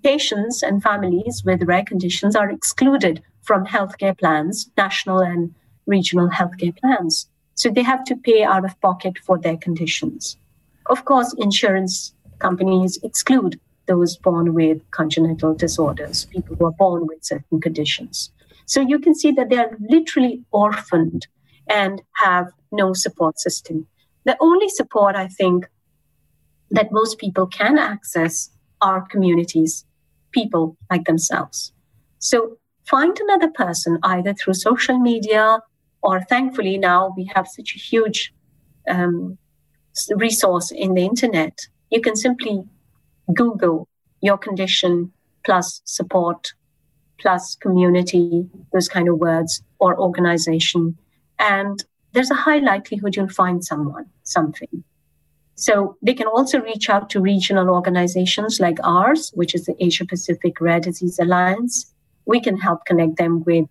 [0.03, 5.55] patients and families with rare conditions are excluded from healthcare plans, national and
[5.87, 7.29] regional healthcare plans.
[7.55, 10.37] So they have to pay out of pocket for their conditions.
[10.87, 17.25] Of course, insurance companies exclude those born with congenital disorders, people who are born with
[17.25, 18.31] certain conditions.
[18.67, 21.27] So you can see that they are literally orphaned
[21.69, 23.87] and have no support system.
[24.25, 25.67] The only support I think
[26.71, 29.85] that most people can access are communities,
[30.31, 31.73] people like themselves.
[32.19, 32.57] So
[32.87, 35.61] find another person either through social media
[36.03, 38.33] or thankfully now we have such a huge
[38.89, 39.39] um,
[40.17, 41.59] resource in the internet.
[41.91, 42.65] You can simply
[43.35, 43.89] Google
[44.21, 45.13] your condition
[45.45, 46.53] plus support
[47.19, 50.97] plus community, those kind of words, or organization.
[51.39, 51.83] And
[52.13, 54.85] there's a high likelihood you'll find someone, something.
[55.55, 60.05] So they can also reach out to regional organizations like ours, which is the Asia
[60.05, 61.95] Pacific Rare Disease Alliance.
[62.27, 63.69] We can help connect them with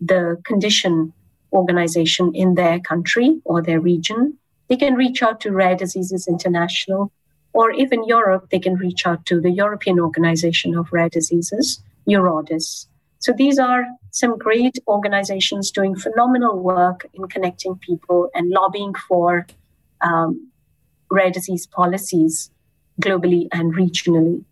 [0.00, 1.12] the condition
[1.56, 4.38] organization in their country or their region.
[4.68, 7.10] They can reach out to Rare Diseases International,
[7.52, 12.86] or even Europe, they can reach out to the European Organization of Rare Diseases, EURORDIS.
[13.18, 19.46] So these are some great organizations doing phenomenal work in connecting people and lobbying for
[20.02, 20.50] um,
[21.10, 22.50] rare disease policies
[23.00, 24.44] globally and regionally.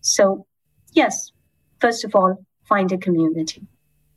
[0.00, 0.46] So,
[0.92, 1.32] yes,
[1.80, 3.62] first of all, find a community,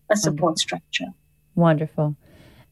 [0.09, 1.07] a support structure.
[1.55, 2.15] Wonderful.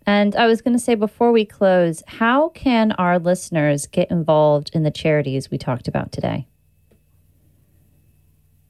[0.06, 4.72] And I was going to say before we close, how can our listeners get involved
[4.74, 6.46] in the charities we talked about today?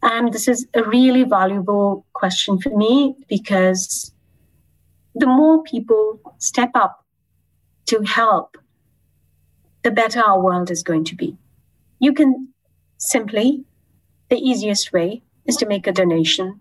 [0.03, 4.11] And this is a really valuable question for me because
[5.15, 7.05] the more people step up
[7.85, 8.57] to help,
[9.83, 11.37] the better our world is going to be.
[11.99, 12.49] You can
[12.97, 13.63] simply,
[14.29, 16.59] the easiest way is to make a donation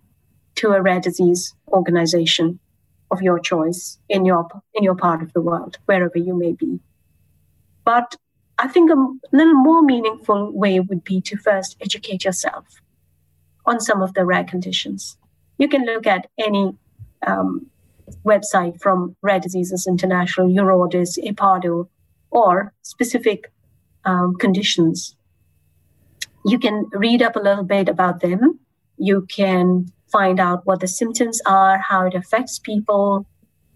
[0.56, 2.58] to a rare disease organization
[3.12, 6.80] of your choice in your in your part of the world, wherever you may be.
[7.84, 8.16] But
[8.58, 12.64] I think a little more meaningful way would be to first educate yourself
[13.66, 15.16] on some of the rare conditions.
[15.58, 16.74] You can look at any
[17.26, 17.66] um,
[18.24, 21.88] website from Rare Diseases International, EURORDIS, APARDO,
[22.30, 23.52] or specific
[24.04, 25.16] um, conditions.
[26.44, 28.58] You can read up a little bit about them.
[28.96, 33.26] You can find out what the symptoms are, how it affects people,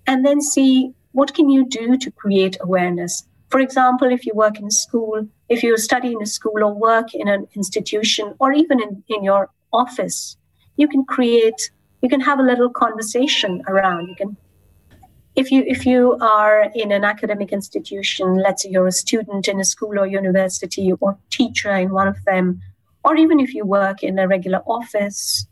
[0.07, 3.25] and then see what can you do to create awareness.
[3.49, 6.75] For example, if you work in a school, if you study in a school or
[6.75, 10.37] work in an institution, or even in, in your office,
[10.77, 11.71] you can create,
[12.03, 14.09] you can have a little conversation around.
[14.09, 14.37] You can
[15.37, 19.61] if you if you are in an academic institution let's say you're a student in
[19.61, 22.61] a school or university or teacher in one of them
[23.05, 25.47] or even if you work in a regular office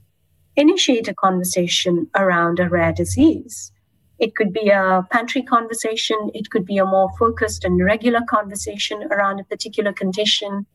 [0.57, 3.73] initiate a conversation around a rare disease.
[4.19, 9.03] It could be a pantry conversation, it could be a more focused and regular conversation
[9.11, 10.67] around a particular condition.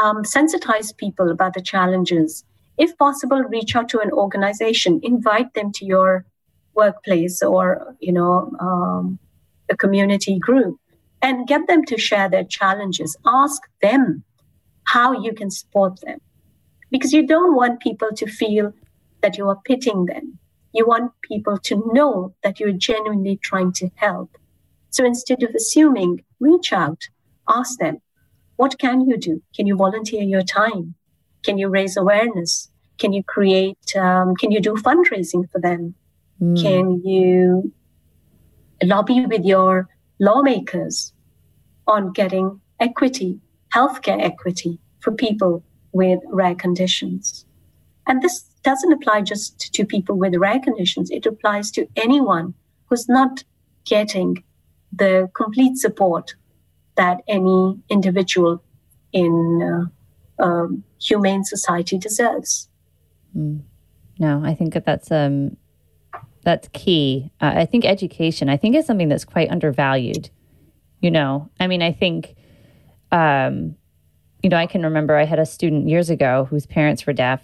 [0.00, 2.44] Um, sensitize people about the challenges.
[2.78, 6.24] If possible, reach out to an organization, invite them to your
[6.74, 9.18] workplace or you know um,
[9.70, 10.78] a community group,
[11.22, 13.16] and get them to share their challenges.
[13.24, 14.22] Ask them
[14.84, 16.20] how you can support them
[16.90, 18.72] because you don't want people to feel
[19.22, 20.38] that you are pitting them.
[20.72, 24.36] You want people to know that you're genuinely trying to help.
[24.90, 27.02] So instead of assuming, reach out,
[27.48, 28.00] ask them,
[28.56, 29.42] what can you do?
[29.54, 30.94] Can you volunteer your time?
[31.42, 32.68] Can you raise awareness?
[32.98, 35.94] Can you create, um, can you do fundraising for them?
[36.40, 36.62] Mm.
[36.62, 37.72] Can you
[38.82, 41.12] lobby with your lawmakers
[41.86, 43.40] on getting equity,
[43.74, 45.62] healthcare equity for people
[45.96, 47.44] with rare conditions.
[48.06, 52.54] And this doesn't apply just to people with rare conditions, it applies to anyone
[52.86, 53.44] who's not
[53.84, 54.42] getting
[54.92, 56.34] the complete support
[56.96, 58.62] that any individual
[59.12, 59.34] in
[60.40, 62.68] uh, um, humane society deserves.
[63.36, 63.62] Mm.
[64.18, 65.56] No, I think that that's um,
[66.42, 67.30] that's key.
[67.40, 70.30] Uh, I think education, I think, is something that's quite undervalued
[71.00, 72.34] You know, I mean, I think,
[73.12, 73.76] um,
[74.42, 77.40] you know, I can remember I had a student years ago whose parents were deaf.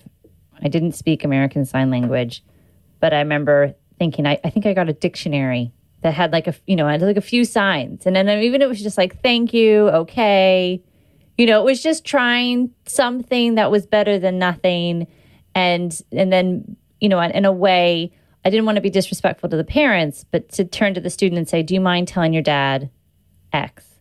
[0.62, 2.44] I didn't speak American Sign Language,
[3.00, 5.72] but I remember thinking, I, I think I got a dictionary
[6.02, 8.06] that had like a, you know, had like a few signs.
[8.06, 10.82] And then even it was just like, thank you, okay.
[11.38, 15.06] You know, it was just trying something that was better than nothing.
[15.54, 18.12] And, and then, you know, in a way,
[18.44, 21.38] I didn't want to be disrespectful to the parents, but to turn to the student
[21.38, 22.90] and say, do you mind telling your dad
[23.52, 23.91] X?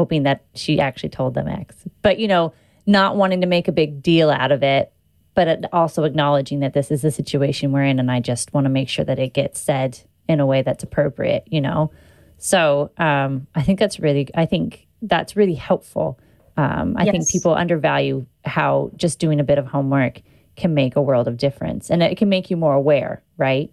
[0.00, 1.76] Hoping that she actually told them X.
[2.00, 2.54] But, you know,
[2.86, 4.90] not wanting to make a big deal out of it,
[5.34, 7.98] but also acknowledging that this is the situation we're in.
[7.98, 10.82] And I just want to make sure that it gets said in a way that's
[10.82, 11.90] appropriate, you know?
[12.38, 16.18] So um, I think that's really, I think that's really helpful.
[16.56, 17.12] Um, I yes.
[17.12, 20.22] think people undervalue how just doing a bit of homework
[20.56, 23.70] can make a world of difference and it can make you more aware, right?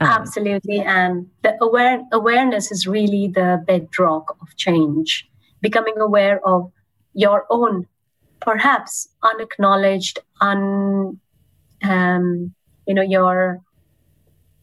[0.00, 0.80] Um, Absolutely.
[0.80, 5.28] And the aware, awareness is really the bedrock of change.
[5.62, 6.70] Becoming aware of
[7.14, 7.86] your own,
[8.40, 11.18] perhaps unacknowledged, un,
[11.82, 12.54] um,
[12.86, 13.60] you know, your,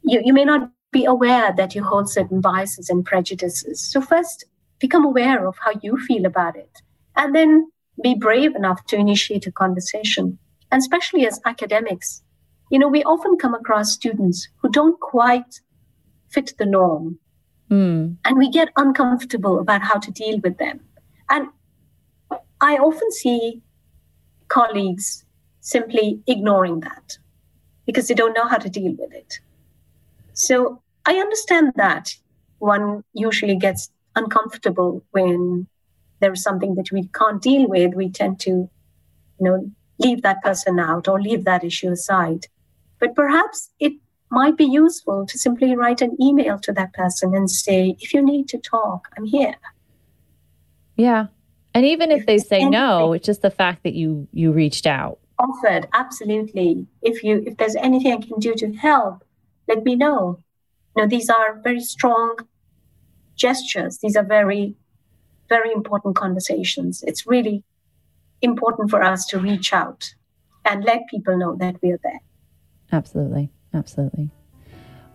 [0.03, 3.79] you, you may not be aware that you hold certain biases and prejudices.
[3.79, 4.45] So, first,
[4.79, 6.81] become aware of how you feel about it,
[7.15, 7.71] and then
[8.03, 10.37] be brave enough to initiate a conversation.
[10.71, 12.21] And especially as academics,
[12.69, 15.61] you know, we often come across students who don't quite
[16.29, 17.19] fit the norm.
[17.69, 18.17] Mm.
[18.25, 20.79] And we get uncomfortable about how to deal with them.
[21.29, 21.47] And
[22.61, 23.61] I often see
[24.47, 25.25] colleagues
[25.61, 27.17] simply ignoring that
[27.85, 29.39] because they don't know how to deal with it.
[30.33, 32.15] So I understand that
[32.59, 35.67] one usually gets uncomfortable when
[36.19, 37.93] there's something that we can't deal with.
[37.93, 38.69] We tend to, you
[39.39, 42.47] know, leave that person out or leave that issue aside.
[42.99, 43.93] But perhaps it
[44.29, 48.21] might be useful to simply write an email to that person and say, if you
[48.21, 49.55] need to talk, I'm here.
[50.99, 51.27] Yeah.
[51.73, 55.19] And even if, they say no, it's just the fact that you you reached out.
[55.37, 56.87] Offered, absolutely.
[57.01, 59.23] If you if there's anything I can do to help,
[59.67, 60.39] let me know.
[60.95, 62.37] You know, these are very strong
[63.35, 63.99] gestures.
[63.99, 64.75] These are very,
[65.47, 67.03] very important conversations.
[67.07, 67.63] It's really
[68.41, 70.13] important for us to reach out
[70.65, 72.19] and let people know that we're there.
[72.91, 73.49] Absolutely.
[73.73, 74.31] Absolutely.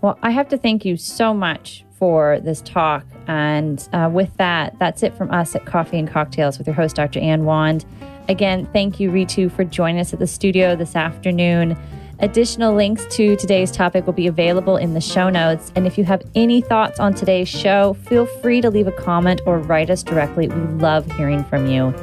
[0.01, 3.03] Well, I have to thank you so much for this talk.
[3.29, 6.97] And uh, with that, that's it from us at Coffee and Cocktails with your host,
[6.97, 7.19] Dr.
[7.19, 7.87] Anne Wand.
[8.29, 11.79] Again, thank you, Ritu, for joining us at the studio this afternoon.
[12.19, 15.73] Additional links to today's topic will be available in the show notes.
[15.77, 19.41] And if you have any thoughts on today's show, feel free to leave a comment
[19.47, 20.49] or write us directly.
[20.49, 21.95] We love hearing from you.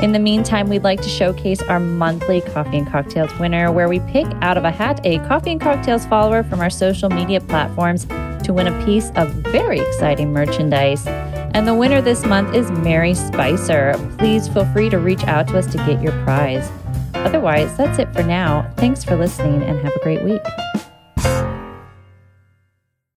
[0.00, 3.98] In the meantime, we'd like to showcase our monthly Coffee and Cocktails winner, where we
[4.00, 8.04] pick out of a hat a Coffee and Cocktails follower from our social media platforms
[8.44, 11.04] to win a piece of very exciting merchandise.
[11.06, 13.94] And the winner this month is Mary Spicer.
[14.18, 16.70] Please feel free to reach out to us to get your prize.
[17.14, 18.70] Otherwise, that's it for now.
[18.76, 20.42] Thanks for listening and have a great week.